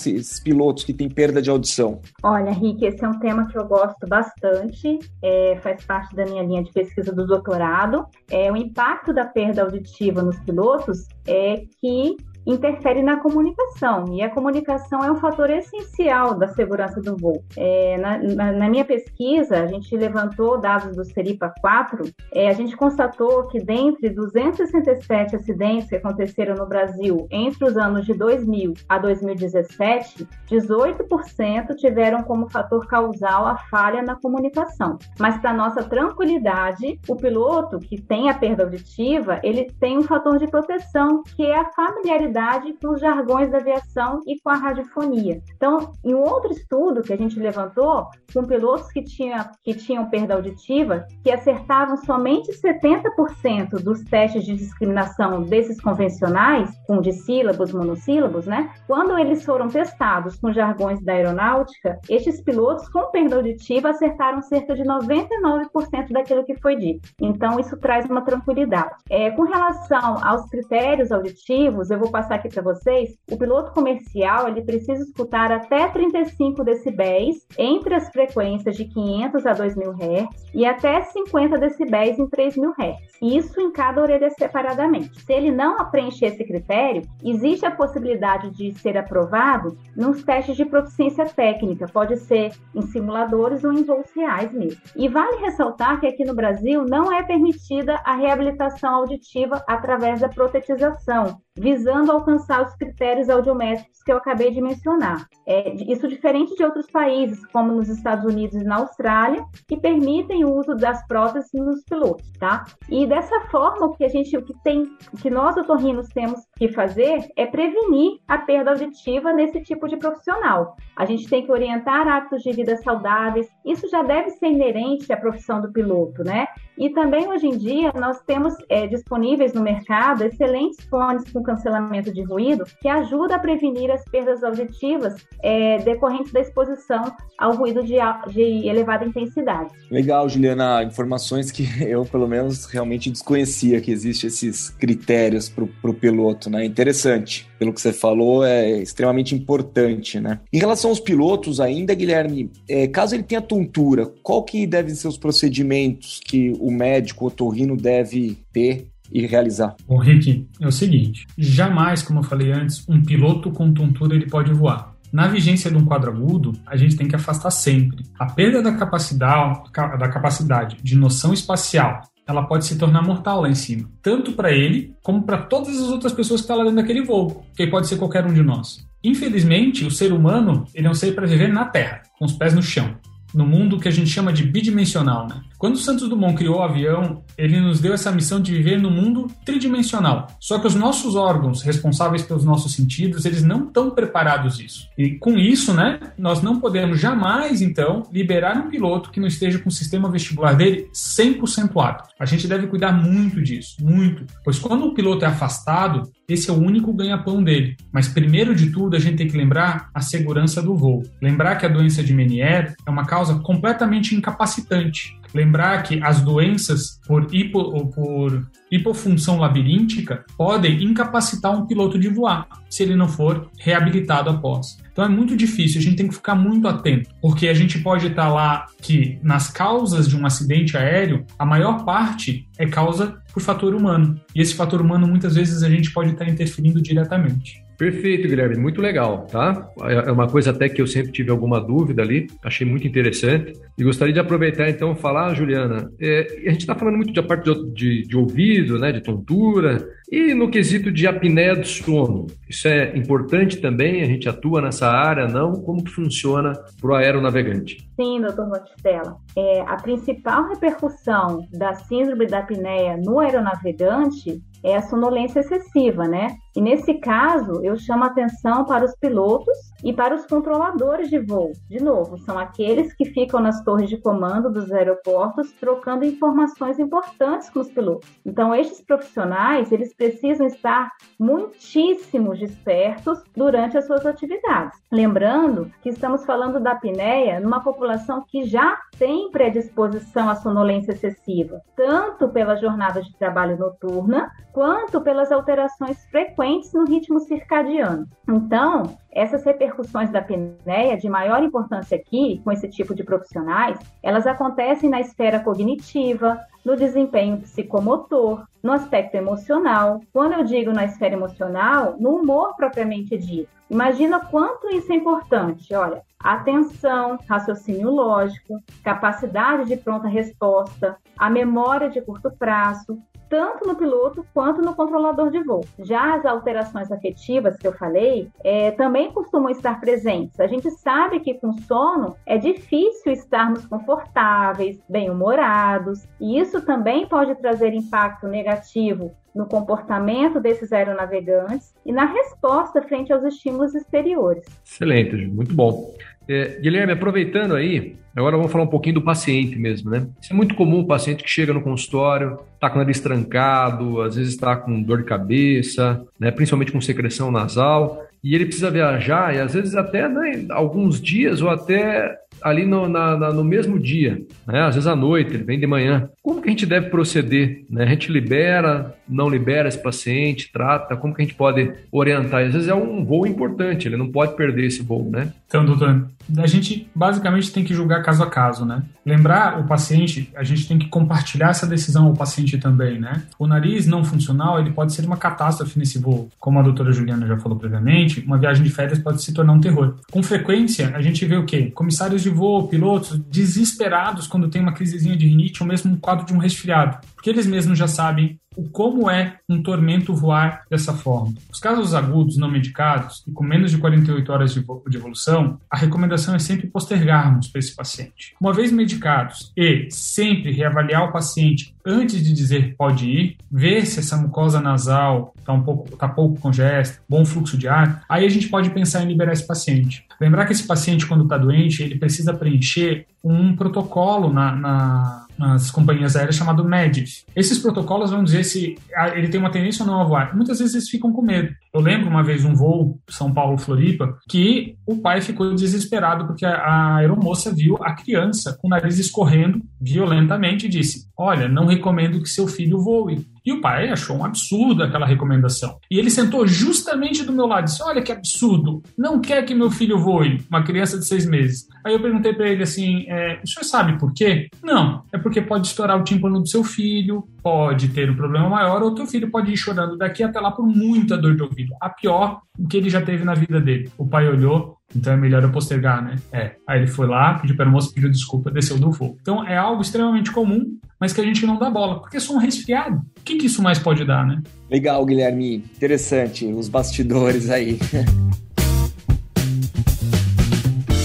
esses, 0.05 0.39
pilotos 0.39 0.83
que 0.83 0.93
têm 0.93 1.09
perda 1.09 1.41
de 1.41 1.49
audição? 1.49 1.99
Olha, 2.21 2.51
Rick, 2.51 2.85
esse 2.85 3.03
é 3.03 3.07
um 3.07 3.17
tema 3.17 3.47
que 3.47 3.57
eu 3.57 3.65
gosto 3.65 4.05
bastante, 4.07 4.99
é, 5.23 5.57
faz 5.63 5.83
parte 5.83 6.15
da 6.15 6.25
minha 6.25 6.43
linha 6.43 6.63
de 6.63 6.71
pesquisa 6.71 7.11
do 7.11 7.25
doutorado. 7.25 8.05
É, 8.29 8.51
o 8.51 8.55
impacto 8.55 9.11
da 9.13 9.25
perda 9.25 9.63
auditiva 9.63 10.21
nos 10.21 10.37
pilotos 10.41 11.07
é 11.25 11.63
que 11.81 12.17
interfere 12.45 13.01
na 13.01 13.17
comunicação. 13.17 14.13
E 14.13 14.21
a 14.21 14.29
comunicação 14.29 15.03
é 15.03 15.11
um 15.11 15.17
fator 15.17 15.49
essencial 15.49 16.35
da 16.35 16.47
segurança 16.47 17.01
do 17.01 17.15
voo. 17.15 17.43
É, 17.55 17.97
na, 17.97 18.17
na, 18.17 18.51
na, 18.51 18.69
minha 18.69 18.85
pesquisa, 18.85 19.63
a 19.63 19.67
gente 19.67 19.95
levantou 19.95 20.59
dados 20.59 20.95
do 20.95 21.05
Seripa 21.05 21.53
4, 21.61 22.09
é, 22.33 22.49
a 22.49 22.53
gente 22.53 22.75
constatou 22.75 23.47
que 23.47 23.59
dentre 23.59 24.09
267 24.09 25.35
acidentes 25.35 25.89
que 25.89 25.95
aconteceram 25.95 26.55
no 26.55 26.65
Brasil 26.65 27.27
entre 27.29 27.65
os 27.65 27.77
anos 27.77 28.05
de 28.05 28.13
2000 28.13 28.73
a 28.87 28.97
2017, 28.97 30.27
18% 30.49 31.75
tiveram 31.75 32.23
como 32.23 32.49
fator 32.49 32.87
causal 32.87 33.47
a 33.47 33.57
falha 33.69 34.01
na 34.01 34.15
comunicação. 34.15 34.97
Mas 35.19 35.37
para 35.37 35.53
nossa 35.53 35.83
tranquilidade, 35.83 36.99
o 37.07 37.15
piloto 37.15 37.79
que 37.79 38.01
tem 38.01 38.29
a 38.29 38.33
perda 38.33 38.63
auditiva, 38.63 39.39
ele 39.43 39.65
tem 39.79 39.97
um 39.97 40.03
fator 40.03 40.37
de 40.37 40.47
proteção, 40.47 41.23
que 41.35 41.45
é 41.45 41.59
a 41.59 41.65
familiaridade 41.65 42.38
com 42.81 42.93
os 42.93 43.01
jargões 43.01 43.51
da 43.51 43.57
aviação 43.57 44.21
e 44.25 44.39
com 44.39 44.49
a 44.49 44.55
radiofonia. 44.55 45.41
Então, 45.55 45.91
em 46.03 46.13
um 46.13 46.21
outro 46.21 46.51
estudo 46.51 47.01
que 47.01 47.13
a 47.13 47.17
gente 47.17 47.39
levantou, 47.39 48.07
com 48.33 48.43
pilotos 48.45 48.91
que, 48.91 49.03
tinha, 49.03 49.51
que 49.63 49.73
tinham 49.73 50.09
perda 50.09 50.35
auditiva, 50.35 51.05
que 51.23 51.31
acertavam 51.31 51.97
somente 51.97 52.51
70% 52.51 53.81
dos 53.83 54.03
testes 54.03 54.45
de 54.45 54.55
discriminação 54.55 55.43
desses 55.43 55.79
convencionais, 55.81 56.69
com 56.87 57.01
dissílabos, 57.01 57.73
monossílabos, 57.73 58.45
né? 58.45 58.71
Quando 58.87 59.17
eles 59.17 59.43
foram 59.43 59.67
testados 59.67 60.37
com 60.37 60.51
jargões 60.51 61.03
da 61.03 61.13
aeronáutica, 61.13 61.99
estes 62.09 62.41
pilotos 62.41 62.87
com 62.89 63.11
perda 63.11 63.35
auditiva 63.35 63.89
acertaram 63.89 64.41
cerca 64.41 64.75
de 64.75 64.83
99% 64.83 66.11
daquilo 66.11 66.45
que 66.45 66.55
foi 66.59 66.75
dito. 66.75 67.09
Então, 67.21 67.59
isso 67.59 67.77
traz 67.77 68.05
uma 68.09 68.21
tranquilidade. 68.21 68.95
É, 69.09 69.31
com 69.31 69.43
relação 69.43 70.17
aos 70.23 70.49
critérios 70.49 71.11
auditivos, 71.11 71.89
eu 71.89 71.99
vou 71.99 72.09
passar 72.19 72.35
aqui 72.35 72.49
para 72.49 72.61
vocês. 72.61 73.17
O 73.31 73.37
piloto 73.37 73.71
comercial 73.71 74.47
ele 74.47 74.61
precisa 74.61 75.01
escutar 75.03 75.51
até 75.51 75.87
35 75.87 76.63
decibéis 76.63 77.47
entre 77.57 77.95
as 77.95 78.09
frequências 78.09 78.75
de 78.75 78.85
500 78.85 79.45
a 79.45 79.53
2000 79.53 79.91
Hz 79.91 80.51
e 80.53 80.65
até 80.65 81.01
50 81.01 81.57
decibéis 81.57 82.19
em 82.19 82.27
3000 82.27 82.71
Hz. 82.71 83.09
Isso 83.21 83.59
em 83.61 83.71
cada 83.71 84.01
orelha 84.01 84.29
separadamente. 84.31 85.21
Se 85.21 85.33
ele 85.33 85.51
não 85.51 85.79
preencher 85.89 86.27
esse 86.27 86.43
critério, 86.43 87.03
existe 87.23 87.65
a 87.65 87.71
possibilidade 87.71 88.51
de 88.51 88.73
ser 88.73 88.97
aprovado 88.97 89.77
nos 89.95 90.23
testes 90.23 90.57
de 90.57 90.65
proficiência 90.65 91.25
técnica, 91.25 91.87
pode 91.87 92.17
ser 92.17 92.51
em 92.75 92.81
simuladores 92.81 93.63
ou 93.63 93.71
em 93.71 93.83
voos 93.83 94.11
reais 94.15 94.53
mesmo. 94.53 94.81
E 94.95 95.07
vale 95.07 95.37
ressaltar 95.37 95.99
que 95.99 96.07
aqui 96.07 96.25
no 96.25 96.35
Brasil 96.35 96.83
não 96.85 97.11
é 97.11 97.23
permitida 97.23 97.99
a 98.03 98.15
reabilitação 98.15 98.95
auditiva 98.95 99.63
através 99.67 100.19
da 100.19 100.29
protetização, 100.29 101.39
visando 101.59 102.11
alcançar 102.11 102.65
os 102.65 102.73
critérios 102.75 103.29
audiométricos 103.29 104.01
que 104.01 104.11
eu 104.11 104.17
acabei 104.17 104.49
de 104.51 104.61
mencionar. 104.61 105.27
É, 105.45 105.73
isso 105.91 106.07
diferente 106.07 106.55
de 106.55 106.63
outros 106.63 106.89
países, 106.89 107.45
como 107.47 107.73
nos 107.73 107.89
Estados 107.89 108.25
Unidos 108.25 108.55
e 108.61 108.63
na 108.63 108.77
Austrália, 108.77 109.43
que 109.67 109.77
permitem 109.77 110.45
o 110.45 110.53
uso 110.55 110.75
das 110.75 111.05
próteses 111.05 111.49
nos 111.53 111.83
pilotos, 111.83 112.31
tá? 112.39 112.65
E 112.89 113.05
dessa 113.05 113.41
forma, 113.51 113.87
o 113.87 113.91
que 113.91 114.05
a 114.05 114.09
gente, 114.09 114.35
o 114.37 114.43
que 114.43 114.53
tem, 114.63 114.83
o 115.13 115.17
que 115.17 115.29
nós 115.29 115.57
otorrinos 115.57 116.07
temos 116.09 116.39
que 116.57 116.69
fazer 116.69 117.27
é 117.35 117.45
prevenir 117.45 118.19
a 118.27 118.37
perda 118.37 118.71
auditiva 118.71 119.33
nesse 119.33 119.61
tipo 119.61 119.87
de 119.87 119.97
profissional. 119.97 120.75
A 120.95 121.05
gente 121.05 121.29
tem 121.29 121.45
que 121.45 121.51
orientar 121.51 122.07
hábitos 122.07 122.41
de 122.41 122.51
vida 122.53 122.77
saudáveis. 122.77 123.47
Isso 123.65 123.87
já 123.89 124.01
deve 124.01 124.29
ser 124.31 124.47
inerente 124.47 125.11
à 125.11 125.17
profissão 125.17 125.61
do 125.61 125.71
piloto, 125.71 126.23
né? 126.23 126.47
E 126.79 126.89
também 126.91 127.27
hoje 127.27 127.45
em 127.45 127.57
dia 127.57 127.91
nós 127.93 128.21
temos 128.25 128.53
é, 128.69 128.87
disponíveis 128.87 129.51
no 129.51 129.61
mercado 129.61 130.23
excelentes 130.23 130.79
fones 130.89 131.29
com 131.29 131.43
cancelamento 131.43 132.09
de 132.09 132.23
ruído 132.23 132.63
que 132.81 132.87
ajuda 132.87 133.35
a 133.35 133.39
prevenir 133.39 133.91
as 133.91 134.05
perdas 134.05 134.41
auditivas 134.45 135.15
é, 135.43 135.79
decorrentes 135.79 136.31
da 136.31 136.39
exposição 136.39 137.13
ao 137.37 137.53
ruído 137.53 137.83
de, 137.83 137.95
de 138.31 138.65
elevada 138.65 139.03
intensidade. 139.03 139.73
Legal, 139.91 140.29
Juliana, 140.29 140.81
informações 140.81 141.51
que 141.51 141.67
eu 141.85 142.05
pelo 142.05 142.29
menos 142.29 142.63
realmente 142.65 143.11
desconhecia 143.11 143.81
que 143.81 143.91
existem 143.91 144.29
esses 144.29 144.69
critérios 144.69 145.49
para 145.49 145.91
o 145.91 145.93
piloto, 145.93 146.49
né? 146.49 146.63
Interessante. 146.63 147.49
Pelo 147.59 147.73
que 147.73 147.81
você 147.81 147.91
falou, 147.91 148.45
é 148.45 148.81
extremamente 148.81 149.35
importante, 149.35 150.17
né? 150.17 150.39
Em 150.53 150.59
relação 150.59 150.91
aos 150.91 150.99
pilotos 151.01 151.59
ainda, 151.59 151.93
Guilherme, 151.93 152.49
é, 152.69 152.87
caso 152.87 153.15
ele 153.15 153.23
tenha 153.23 153.41
tontura, 153.41 154.05
qual 154.23 154.43
que 154.43 154.65
devem 154.65 154.95
ser 154.95 155.09
os 155.09 155.17
procedimentos 155.17 156.21
que 156.23 156.53
o 156.57 156.68
médico 156.71 157.27
otorrino 157.27 157.75
deve 157.75 158.37
ter 158.51 158.87
e 159.11 159.25
realizar. 159.25 159.75
Bom, 159.87 159.97
Rick, 159.97 160.47
é 160.59 160.67
o 160.67 160.71
seguinte: 160.71 161.27
jamais, 161.37 162.01
como 162.01 162.19
eu 162.19 162.23
falei 162.23 162.51
antes, 162.51 162.87
um 162.87 163.01
piloto 163.01 163.51
com 163.51 163.73
tontura 163.73 164.15
ele 164.15 164.27
pode 164.27 164.53
voar. 164.53 164.95
Na 165.11 165.27
vigência 165.27 165.71
de 165.71 165.77
um 165.77 165.85
quadro 165.85 166.11
agudo, 166.11 166.53
a 166.67 166.77
gente 166.77 166.95
tem 166.95 167.07
que 167.07 167.15
afastar 167.15 167.49
sempre. 167.49 168.03
A 168.19 168.27
perda 168.27 168.61
da 168.61 168.73
capacidade, 168.73 169.63
da 169.73 170.07
capacidade 170.07 170.77
de 170.83 170.95
noção 170.95 171.33
espacial 171.33 172.03
ela 172.27 172.43
pode 172.43 172.63
se 172.63 172.77
tornar 172.77 173.01
mortal 173.01 173.41
lá 173.41 173.49
em 173.49 173.55
cima, 173.55 173.89
tanto 174.03 174.33
para 174.33 174.51
ele 174.51 174.93
como 175.01 175.23
para 175.23 175.39
todas 175.39 175.75
as 175.81 175.89
outras 175.89 176.13
pessoas 176.13 176.41
que 176.41 176.43
estão 176.43 176.57
tá 176.57 176.63
lá 176.63 176.69
dentro 176.69 176.83
daquele 176.83 177.03
voo, 177.03 177.43
que 177.57 177.65
pode 177.65 177.87
ser 177.87 177.97
qualquer 177.97 178.23
um 178.23 178.31
de 178.31 178.43
nós. 178.43 178.87
Infelizmente, 179.03 179.83
o 179.83 179.89
ser 179.89 180.13
humano 180.13 180.63
ele 180.75 180.85
é 180.85 180.89
um 180.91 180.93
ser 180.93 181.15
para 181.15 181.25
viver 181.25 181.51
na 181.51 181.65
Terra, 181.65 182.03
com 182.19 182.25
os 182.25 182.33
pés 182.33 182.53
no 182.53 182.61
chão 182.61 182.95
no 183.33 183.45
mundo 183.45 183.79
que 183.79 183.87
a 183.87 183.91
gente 183.91 184.09
chama 184.09 184.33
de 184.33 184.43
bidimensional. 184.43 185.27
Né? 185.27 185.41
Quando 185.59 185.75
o 185.75 185.77
Santos 185.77 186.07
Dumont 186.07 186.37
criou 186.37 186.59
o 186.59 186.63
avião, 186.63 187.21
ele 187.37 187.59
nos 187.59 187.81
deu 187.81 187.93
essa 187.93 188.13
missão 188.13 188.39
de 188.39 188.53
viver 188.53 188.79
no 188.79 188.89
mundo 188.89 189.27
tridimensional. 189.43 190.27
Só 190.39 190.57
que 190.57 190.65
os 190.65 190.73
nossos 190.73 191.17
órgãos 191.17 191.61
responsáveis 191.61 192.23
pelos 192.23 192.45
nossos 192.45 192.73
sentidos, 192.73 193.25
eles 193.25 193.43
não 193.43 193.65
estão 193.65 193.91
preparados 193.91 194.57
isso. 194.57 194.87
E 194.97 195.15
com 195.15 195.37
isso, 195.37 195.73
né, 195.73 195.99
nós 196.17 196.41
não 196.41 196.61
podemos 196.61 196.97
jamais, 196.97 197.61
então, 197.61 198.03
liberar 198.09 198.55
um 198.55 198.69
piloto 198.69 199.11
que 199.11 199.19
não 199.19 199.27
esteja 199.27 199.59
com 199.59 199.67
o 199.67 199.71
sistema 199.71 200.09
vestibular 200.09 200.53
dele 200.53 200.87
100% 200.93 201.71
apto. 201.83 202.13
A 202.17 202.25
gente 202.25 202.47
deve 202.47 202.67
cuidar 202.67 202.93
muito 202.93 203.41
disso, 203.41 203.75
muito. 203.81 204.25
Pois 204.45 204.57
quando 204.57 204.85
o 204.85 204.93
piloto 204.93 205.25
é 205.25 205.27
afastado, 205.27 206.09
esse 206.25 206.49
é 206.49 206.53
o 206.53 206.57
único 206.57 206.93
ganha-pão 206.93 207.43
dele. 207.43 207.75
Mas 207.91 208.07
primeiro 208.07 208.55
de 208.55 208.71
tudo, 208.71 208.95
a 208.95 208.99
gente 208.99 209.17
tem 209.17 209.27
que 209.27 209.35
lembrar 209.35 209.89
a 209.93 209.99
segurança 209.99 210.61
do 210.61 210.73
voo. 210.73 211.03
Lembrar 211.21 211.57
que 211.57 211.65
a 211.65 211.69
doença 211.69 212.01
de 212.01 212.13
Meniere 212.13 212.75
é 212.87 212.89
uma 212.89 213.05
causa 213.05 213.35
completamente 213.39 214.15
incapacitante. 214.15 215.18
Lembrar 215.33 215.83
que 215.83 216.01
as 216.01 216.21
doenças 216.21 216.99
por, 217.05 217.33
hipo, 217.33 217.87
por 217.87 218.49
hipofunção 218.71 219.39
labiríntica 219.39 220.25
podem 220.37 220.83
incapacitar 220.83 221.51
um 221.57 221.65
piloto 221.65 221.99
de 221.99 222.09
voar, 222.09 222.47
se 222.69 222.83
ele 222.83 222.95
não 222.95 223.07
for 223.07 223.49
reabilitado 223.59 224.29
após. 224.29 224.77
Então 224.91 225.05
é 225.05 225.09
muito 225.09 225.37
difícil, 225.37 225.79
a 225.79 225.83
gente 225.83 225.95
tem 225.95 226.07
que 226.07 226.15
ficar 226.15 226.35
muito 226.35 226.67
atento, 226.67 227.09
porque 227.21 227.47
a 227.47 227.53
gente 227.53 227.79
pode 227.79 228.07
estar 228.07 228.27
lá 228.29 228.65
que 228.81 229.19
nas 229.23 229.49
causas 229.49 230.09
de 230.09 230.17
um 230.17 230.25
acidente 230.25 230.75
aéreo, 230.75 231.25
a 231.37 231.45
maior 231.45 231.85
parte 231.85 232.47
é 232.57 232.65
causa 232.65 233.17
por 233.33 233.41
fator 233.41 233.73
humano. 233.73 234.19
E 234.35 234.41
esse 234.41 234.55
fator 234.55 234.81
humano 234.81 235.07
muitas 235.07 235.35
vezes 235.35 235.63
a 235.63 235.69
gente 235.69 235.91
pode 235.91 236.11
estar 236.11 236.27
interferindo 236.27 236.81
diretamente. 236.81 237.63
Perfeito, 237.79 238.27
Guilherme, 238.27 238.57
muito 238.57 238.81
legal, 238.81 239.25
tá? 239.31 239.69
É 240.05 240.11
uma 240.11 240.27
coisa 240.27 240.51
até 240.51 240.67
que 240.67 240.81
eu 240.81 240.85
sempre 240.85 241.13
tive 241.13 241.31
alguma 241.31 241.61
dúvida 241.61 242.01
ali, 242.01 242.27
achei 242.43 242.67
muito 242.67 242.85
interessante. 242.85 243.53
E 243.77 243.83
gostaria 243.85 244.13
de 244.13 244.19
aproveitar 244.19 244.69
então 244.69 244.93
falar, 244.93 245.33
Juliana, 245.33 245.89
é, 245.97 246.27
a 246.45 246.51
gente 246.51 246.59
está 246.59 246.75
falando 246.75 246.97
muito 246.97 247.13
de 247.13 247.21
parte 247.21 247.45
de, 247.45 247.73
de, 247.73 248.01
de, 248.05 248.17
ouvido, 248.17 248.77
né, 248.77 248.91
de 248.91 249.01
tontura, 249.01 249.87
e 250.11 250.33
no 250.33 250.51
quesito 250.51 250.91
de 250.91 251.07
apneia 251.07 251.55
do 251.55 251.65
sono. 251.65 252.27
Isso 252.49 252.67
é 252.67 252.97
importante 252.97 253.61
também, 253.61 254.01
a 254.01 254.05
gente 254.05 254.27
atua 254.27 254.61
nessa 254.61 254.89
área, 254.89 255.29
não? 255.29 255.53
Como 255.53 255.81
que 255.81 255.89
funciona 255.89 256.51
para 256.81 256.91
o 256.91 256.95
aeronavegante? 256.95 257.88
Sim, 257.99 258.21
doutor 258.21 258.47
Batistella. 258.47 259.17
É, 259.35 259.59
a 259.59 259.75
principal 259.75 260.47
repercussão 260.47 261.45
da 261.51 261.73
síndrome 261.73 262.27
da 262.27 262.39
apneia 262.39 262.95
no 262.95 263.19
aeronavegante 263.19 264.41
é 264.63 264.75
a 264.75 264.81
sonolência 264.81 265.39
excessiva, 265.39 266.07
né? 266.07 266.35
E 266.55 266.61
nesse 266.61 266.95
caso, 266.95 267.61
eu 267.63 267.77
chamo 267.77 268.03
atenção 268.03 268.65
para 268.65 268.83
os 268.83 268.95
pilotos 268.95 269.57
e 269.83 269.93
para 269.93 270.15
os 270.15 270.25
controladores 270.25 271.09
de 271.09 271.19
voo. 271.19 271.51
De 271.69 271.81
novo, 271.81 272.17
são 272.19 272.37
aqueles 272.37 272.93
que 272.93 273.05
ficam 273.05 273.39
nas 273.39 273.63
torres 273.63 273.89
de 273.89 273.97
comando 273.97 274.51
dos 274.51 274.71
aeroportos 274.71 275.51
trocando 275.53 276.03
informações 276.03 276.79
importantes 276.79 277.49
com 277.49 277.59
os 277.59 277.69
pilotos. 277.69 278.09
Então, 278.25 278.53
estes 278.53 278.81
profissionais, 278.81 279.71
eles 279.71 279.93
precisam 279.95 280.47
estar 280.47 280.91
muitíssimo 281.17 282.35
despertos 282.35 283.23
durante 283.35 283.77
as 283.77 283.85
suas 283.85 284.05
atividades. 284.05 284.77
Lembrando 284.91 285.71
que 285.81 285.89
estamos 285.89 286.25
falando 286.25 286.59
da 286.59 286.71
apneia 286.71 287.39
numa 287.39 287.61
população 287.61 287.88
que 288.29 288.43
já 288.43 288.77
tem 288.97 289.31
predisposição 289.31 290.29
à 290.29 290.35
sonolência 290.35 290.91
excessiva, 290.91 291.61
tanto 291.75 292.29
pela 292.29 292.55
jornada 292.55 293.01
de 293.01 293.15
trabalho 293.17 293.57
noturna, 293.57 294.31
quanto 294.51 295.01
pelas 295.01 295.31
alterações 295.31 296.05
frequentes 296.07 296.73
no 296.73 296.85
ritmo 296.85 297.19
circadiano. 297.19 298.07
Então, 298.27 298.97
essas 299.11 299.43
repercussões 299.43 300.11
da 300.11 300.19
apneia 300.19 300.97
de 300.97 301.09
maior 301.09 301.41
importância 301.41 301.97
aqui, 301.97 302.41
com 302.43 302.51
esse 302.51 302.69
tipo 302.69 302.93
de 302.93 303.03
profissionais, 303.03 303.79
elas 304.03 304.27
acontecem 304.27 304.89
na 304.89 304.99
esfera 304.99 305.39
cognitiva, 305.39 306.39
no 306.63 306.75
desempenho 306.75 307.37
psicomotor, 307.37 308.45
no 308.61 308.71
aspecto 308.71 309.15
emocional. 309.15 310.01
Quando 310.11 310.33
eu 310.33 310.43
digo 310.43 310.71
na 310.71 310.85
esfera 310.85 311.15
emocional, 311.15 311.95
no 311.99 312.15
humor 312.15 312.55
propriamente 312.55 313.17
dito. 313.17 313.49
Imagina 313.69 314.19
quanto 314.19 314.67
isso 314.69 314.91
é 314.91 314.95
importante. 314.95 315.73
Olha, 315.75 316.01
atenção, 316.19 317.19
raciocínio 317.29 317.91
lógico, 317.91 318.59
capacidade 318.83 319.65
de 319.65 319.77
pronta 319.77 320.07
resposta, 320.07 320.97
a 321.17 321.29
memória 321.29 321.89
de 321.89 322.01
curto 322.01 322.31
prazo, 322.31 322.99
tanto 323.29 323.67
no 323.67 323.75
piloto 323.75 324.25
quanto 324.33 324.61
no 324.61 324.75
controlador 324.75 325.29
de 325.29 325.41
voo. 325.43 325.63
Já 325.79 326.15
as 326.15 326.25
alterações 326.25 326.91
afetivas 326.91 327.55
que 327.57 327.67
eu 327.67 327.73
falei 327.73 328.29
é, 328.43 328.71
também 328.71 329.11
costumam 329.11 329.49
estar 329.49 329.79
presentes. 329.79 330.39
A 330.39 330.47
gente 330.47 330.69
sabe 330.71 331.19
que 331.19 331.35
com 331.35 331.53
sono 331.53 332.15
é 332.25 332.37
difícil 332.37 333.13
estarmos 333.13 333.65
confortáveis, 333.65 334.81
bem-humorados, 334.89 336.07
e 336.19 336.39
isso 336.39 336.61
também 336.61 337.07
pode 337.07 337.35
trazer 337.35 337.73
impacto 337.73 338.27
negativo 338.27 339.11
no 339.33 339.45
comportamento 339.45 340.39
desses 340.39 340.73
aeronavegantes 340.73 341.73
e 341.85 341.91
na 341.91 342.05
resposta 342.05 342.81
frente 342.81 343.13
aos 343.13 343.23
estímulos 343.23 343.75
exteriores. 343.75 344.43
Excelente, 344.65 345.15
muito 345.27 345.53
bom. 345.53 345.93
É, 346.29 346.59
Guilherme, 346.61 346.93
aproveitando 346.93 347.55
aí, 347.55 347.95
agora 348.15 348.37
vamos 348.37 348.51
falar 348.51 348.63
um 348.63 348.67
pouquinho 348.67 348.93
do 348.93 349.01
paciente 349.01 349.57
mesmo, 349.57 349.89
né? 349.89 350.05
Isso 350.21 350.31
é 350.31 350.35
muito 350.35 350.53
comum 350.53 350.81
o 350.81 350.85
paciente 350.85 351.23
que 351.23 351.29
chega 351.29 351.51
no 351.51 351.59
consultório, 351.59 352.37
está 352.53 352.69
com 352.69 352.75
o 352.75 352.77
nariz 352.77 352.99
trancado, 352.99 353.99
às 353.99 354.15
vezes 354.15 354.33
está 354.33 354.55
com 354.55 354.79
dor 354.79 354.99
de 354.99 355.05
cabeça, 355.05 356.05
né? 356.19 356.29
principalmente 356.29 356.71
com 356.71 356.79
secreção 356.79 357.31
nasal, 357.31 358.05
e 358.23 358.35
ele 358.35 358.45
precisa 358.45 358.69
viajar, 358.69 359.35
e 359.35 359.39
às 359.39 359.55
vezes 359.55 359.73
até 359.73 360.07
né, 360.07 360.45
alguns 360.51 361.01
dias 361.01 361.41
ou 361.41 361.49
até 361.49 362.15
ali 362.41 362.65
no, 362.65 362.87
na, 362.87 363.17
na, 363.17 363.33
no 363.33 363.43
mesmo 363.43 363.79
dia, 363.79 364.21
né? 364.47 364.61
às 364.61 364.75
vezes 364.75 364.87
à 364.87 364.95
noite, 364.95 365.33
ele 365.33 365.43
vem 365.43 365.59
de 365.59 365.67
manhã. 365.67 366.09
Como 366.21 366.41
que 366.41 366.47
a 366.47 366.51
gente 366.51 366.65
deve 366.65 366.89
proceder? 366.89 367.63
Né? 367.69 367.83
A 367.83 367.87
gente 367.87 368.11
libera, 368.11 368.95
não 369.07 369.29
libera 369.29 369.67
esse 369.67 369.81
paciente, 369.81 370.51
trata? 370.51 370.95
Como 370.95 371.13
que 371.13 371.21
a 371.21 371.25
gente 371.25 371.35
pode 371.35 371.71
orientar? 371.91 372.45
Às 372.45 372.53
vezes 372.53 372.67
é 372.67 372.75
um 372.75 373.03
voo 373.03 373.25
importante, 373.25 373.87
ele 373.87 373.97
não 373.97 374.11
pode 374.11 374.35
perder 374.35 374.65
esse 374.65 374.81
voo, 374.83 375.09
né? 375.09 375.31
Então, 375.47 375.65
doutor, 375.65 376.07
a 376.37 376.47
gente 376.47 376.87
basicamente 376.93 377.51
tem 377.51 377.63
que 377.63 377.73
julgar 377.73 378.03
caso 378.03 378.21
a 378.21 378.29
caso, 378.29 378.63
né? 378.63 378.83
Lembrar 379.03 379.59
o 379.59 379.63
paciente, 379.63 380.31
a 380.35 380.43
gente 380.43 380.67
tem 380.67 380.77
que 380.77 380.87
compartilhar 380.87 381.49
essa 381.49 381.65
decisão 381.65 382.05
ao 382.05 382.13
paciente 382.13 382.57
também, 382.59 382.99
né? 382.99 383.23
O 383.39 383.47
nariz 383.47 383.87
não 383.87 384.03
funcional, 384.03 384.59
ele 384.59 384.69
pode 384.69 384.93
ser 384.93 385.05
uma 385.05 385.17
catástrofe 385.17 385.79
nesse 385.79 385.97
voo. 385.97 386.29
Como 386.39 386.59
a 386.59 386.61
doutora 386.61 386.91
Juliana 386.91 387.25
já 387.25 387.37
falou 387.37 387.57
previamente, 387.57 388.21
uma 388.21 388.37
viagem 388.37 388.63
de 388.63 388.69
férias 388.69 388.99
pode 388.99 389.23
se 389.23 389.33
tornar 389.33 389.53
um 389.53 389.59
terror. 389.59 389.95
Com 390.11 390.21
frequência, 390.21 390.91
a 390.95 391.01
gente 391.01 391.25
vê 391.25 391.35
o 391.35 391.45
quê? 391.45 391.71
Comissários 391.73 392.21
de 392.21 392.28
voo, 392.29 392.67
pilotos 392.67 393.17
desesperados 393.17 394.27
quando 394.27 394.49
tem 394.49 394.61
uma 394.61 394.73
crisezinha 394.73 395.15
de 395.15 395.27
rinite 395.27 395.61
ou 395.61 395.67
mesmo 395.67 395.91
um 395.91 395.97
quadro 395.97 396.25
de 396.25 396.33
um 396.33 396.37
resfriado, 396.37 396.97
porque 397.15 397.29
eles 397.29 397.45
mesmos 397.45 397.77
já 397.77 397.87
sabem 397.87 398.39
como 398.71 399.09
é 399.09 399.37
um 399.47 399.61
tormento 399.61 400.13
voar 400.13 400.63
dessa 400.69 400.93
forma. 400.93 401.33
Os 401.51 401.59
casos 401.59 401.93
agudos 401.93 402.37
não 402.37 402.49
medicados 402.49 403.23
e 403.27 403.31
com 403.31 403.43
menos 403.43 403.71
de 403.71 403.77
48 403.77 404.31
horas 404.31 404.53
de, 404.53 404.65
evolução, 404.97 405.59
a 405.69 405.77
recomendação 405.77 406.35
é 406.35 406.39
sempre 406.39 406.67
postergarmos 406.67 407.47
para 407.47 407.59
esse 407.59 407.75
paciente. 407.75 408.35
Uma 408.39 408.53
vez 408.53 408.71
medicados 408.71 409.51
e 409.55 409.87
sempre 409.89 410.51
reavaliar 410.51 411.05
o 411.05 411.11
paciente 411.11 411.73
antes 411.85 412.23
de 412.23 412.33
dizer 412.33 412.75
pode 412.77 413.09
ir, 413.09 413.37
ver 413.51 413.85
se 413.85 413.99
essa 413.99 414.17
mucosa 414.17 414.59
nasal 414.59 415.33
está 415.37 415.53
um 415.53 415.61
pouco, 415.61 415.95
tá 415.95 416.07
pouco 416.07 416.39
congesta, 416.39 416.99
bom 417.07 417.25
fluxo 417.25 417.57
de 417.57 417.67
ar, 417.67 418.03
aí 418.07 418.25
a 418.25 418.29
gente 418.29 418.47
pode 418.47 418.69
pensar 418.69 419.03
em 419.03 419.07
liberar 419.07 419.33
esse 419.33 419.45
paciente. 419.45 420.05
Lembrar 420.19 420.45
que 420.45 420.51
esse 420.51 420.67
paciente, 420.67 421.07
quando 421.07 421.23
está 421.23 421.37
doente, 421.37 421.81
ele 421.81 421.97
precisa 421.97 422.33
preencher 422.33 423.05
um 423.23 423.55
protocolo 423.55 424.31
na, 424.31 424.55
na, 424.55 425.25
nas 425.39 425.71
companhias 425.71 426.17
aéreas 426.17 426.35
chamado 426.35 426.65
MEDIF. 426.65 427.23
Esses 427.33 427.57
protocolos 427.57 428.11
vão 428.11 428.23
dizer 428.23 428.43
se 428.43 428.75
ele 429.15 429.29
tem 429.29 429.39
uma 429.39 429.49
tendência 429.49 429.83
ou 429.83 429.87
não 429.89 430.01
a 430.01 430.03
voar. 430.03 430.35
Muitas 430.35 430.59
vezes 430.59 430.75
eles 430.75 430.89
ficam 430.89 431.13
com 431.13 431.21
medo. 431.21 431.55
Eu 431.73 431.79
lembro 431.79 432.09
uma 432.09 432.21
vez 432.21 432.43
um 432.43 432.53
voo 432.53 432.99
São 433.07 433.33
Paulo-Floripa 433.33 434.17
que 434.29 434.75
o 434.85 434.97
pai 434.97 435.21
ficou 435.21 435.55
desesperado 435.55 436.27
porque 436.27 436.45
a 436.45 436.97
aeromoça 436.97 437.53
viu 437.53 437.77
a 437.81 437.93
criança 437.93 438.57
com 438.59 438.67
o 438.67 438.69
nariz 438.69 438.99
escorrendo 438.99 439.61
violentamente 439.79 440.65
e 440.65 440.69
disse: 440.69 441.07
Olha, 441.17 441.47
não 441.47 441.65
recomendo 441.65 442.21
que 442.21 442.27
seu 442.29 442.47
filho 442.47 442.79
voe. 442.79 443.25
E 443.49 443.51
o 443.51 443.61
pai 443.61 443.89
achou 443.89 444.15
um 444.15 444.23
absurdo 444.23 444.83
aquela 444.83 445.07
recomendação. 445.07 445.79
E 445.89 445.97
ele 445.97 446.11
sentou 446.11 446.45
justamente 446.45 447.23
do 447.23 447.33
meu 447.33 447.47
lado 447.47 447.61
e 447.61 447.65
disse: 447.65 447.81
Olha 447.81 447.99
que 447.99 448.11
absurdo, 448.11 448.83
não 448.95 449.19
quer 449.19 449.43
que 449.43 449.55
meu 449.55 449.71
filho 449.71 449.97
voe, 449.97 450.39
uma 450.47 450.61
criança 450.61 450.99
de 450.99 451.07
seis 451.07 451.25
meses. 451.25 451.67
Aí 451.83 451.93
eu 451.93 451.99
perguntei 451.99 452.31
para 452.31 452.47
ele 452.47 452.61
assim: 452.61 453.05
é, 453.07 453.39
O 453.43 453.47
senhor 453.47 453.63
sabe 453.63 453.97
por 453.97 454.13
quê? 454.13 454.49
Não, 454.61 455.01
é 455.11 455.17
porque 455.17 455.41
pode 455.41 455.65
estourar 455.65 455.99
o 455.99 456.03
tímpano 456.03 456.39
do 456.39 456.47
seu 456.47 456.63
filho, 456.63 457.27
pode 457.41 457.87
ter 457.87 458.11
um 458.11 458.15
problema 458.15 458.47
maior, 458.47 458.83
ou 458.83 458.93
teu 458.93 459.07
filho 459.07 459.31
pode 459.31 459.51
ir 459.51 459.57
chorando 459.57 459.97
daqui 459.97 460.21
até 460.21 460.39
lá 460.39 460.51
por 460.51 460.67
muita 460.67 461.17
dor 461.17 461.35
de 461.35 461.41
ouvido. 461.41 461.73
A 461.81 461.89
pior 461.89 462.41
que 462.69 462.77
ele 462.77 462.89
já 462.89 463.01
teve 463.01 463.23
na 463.23 463.33
vida 463.33 463.59
dele. 463.59 463.89
O 463.97 464.05
pai 464.05 464.27
olhou, 464.27 464.77
então 464.95 465.13
é 465.13 465.17
melhor 465.17 465.41
eu 465.41 465.51
postergar, 465.51 466.03
né? 466.03 466.17
É. 466.31 466.55
Aí 466.67 466.79
ele 466.79 466.87
foi 466.87 467.07
lá, 467.07 467.35
pediu 467.35 467.55
para 467.55 467.65
a 467.65 467.69
moça, 467.69 467.91
pediu 467.93 468.11
desculpa, 468.11 468.51
desceu 468.51 468.77
do 468.77 468.91
voo. 468.91 469.17
Então 469.21 469.43
é 469.43 469.57
algo 469.57 469.81
extremamente 469.81 470.31
comum, 470.31 470.77
mas 470.99 471.13
que 471.13 471.21
a 471.21 471.23
gente 471.23 471.45
não 471.45 471.57
dá 471.57 471.69
bola, 471.69 472.01
porque 472.01 472.17
é 472.17 472.19
só 472.19 472.33
um 472.33 472.37
resfriado. 472.37 472.97
O 472.97 473.21
que, 473.23 473.37
que 473.37 473.45
isso 473.45 473.61
mais 473.61 473.79
pode 473.79 474.03
dar, 474.03 474.25
né? 474.27 474.41
Legal, 474.69 475.05
Guilherme. 475.05 475.63
Interessante, 475.75 476.45
os 476.45 476.67
bastidores 476.67 477.49
aí. 477.49 477.79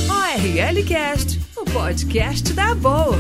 ORL 0.09 0.85
Cast, 0.85 1.41
o 1.57 1.65
podcast 1.65 2.53
da 2.53 2.75
boa. 2.75 3.19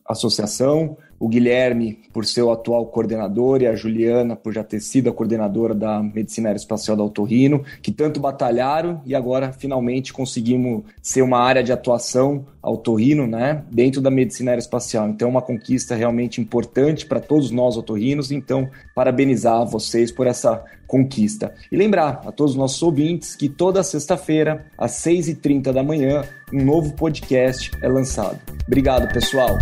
associação, 0.08 0.98
o 1.24 1.30
Guilherme 1.30 2.00
por 2.12 2.26
ser 2.26 2.42
o 2.42 2.52
atual 2.52 2.86
coordenador 2.88 3.62
e 3.62 3.68
a 3.68 3.74
Juliana 3.74 4.36
por 4.36 4.54
já 4.54 4.62
ter 4.62 4.82
sido 4.82 5.10
a 5.10 5.14
coordenadora 5.14 5.74
da 5.74 6.04
Medicina 6.04 6.50
Aeroespacial 6.50 6.98
da 6.98 7.04
Autorrino, 7.04 7.64
que 7.82 7.94
tanto 7.94 8.20
batalharam 8.20 9.02
e 9.06 9.16
agora 9.16 9.54
finalmente 9.54 10.12
conseguimos 10.12 10.84
ser 11.02 11.22
uma 11.22 11.40
área 11.40 11.64
de 11.64 11.72
atuação 11.72 12.46
autorrino, 12.62 13.26
né, 13.26 13.64
dentro 13.72 14.02
da 14.02 14.12
medicina 14.12 14.52
aeroespacial. 14.52 15.08
Então, 15.08 15.30
é 15.30 15.32
uma 15.32 15.42
conquista 15.42 15.96
realmente 15.96 16.42
importante 16.42 17.06
para 17.06 17.22
todos 17.22 17.52
nós 17.52 17.78
autorrinos. 17.78 18.30
Então, 18.30 18.70
parabenizar 18.94 19.66
vocês 19.66 20.12
por 20.12 20.28
essa 20.28 20.62
conquista. 20.88 21.54
E 21.72 21.78
lembrar 21.78 22.22
a 22.26 22.32
todos 22.34 22.52
os 22.52 22.58
nossos 22.58 22.84
ouvintes 22.84 23.34
que 23.34 23.48
toda 23.48 23.82
sexta-feira, 23.82 24.66
às 24.78 24.92
6h30 24.92 25.72
da 25.72 25.84
manhã, 25.84 26.24
um 26.54 26.64
novo 26.64 26.94
podcast 26.94 27.72
é 27.82 27.88
lançado. 27.88 28.40
Obrigado, 28.68 29.12
pessoal. 29.14 29.58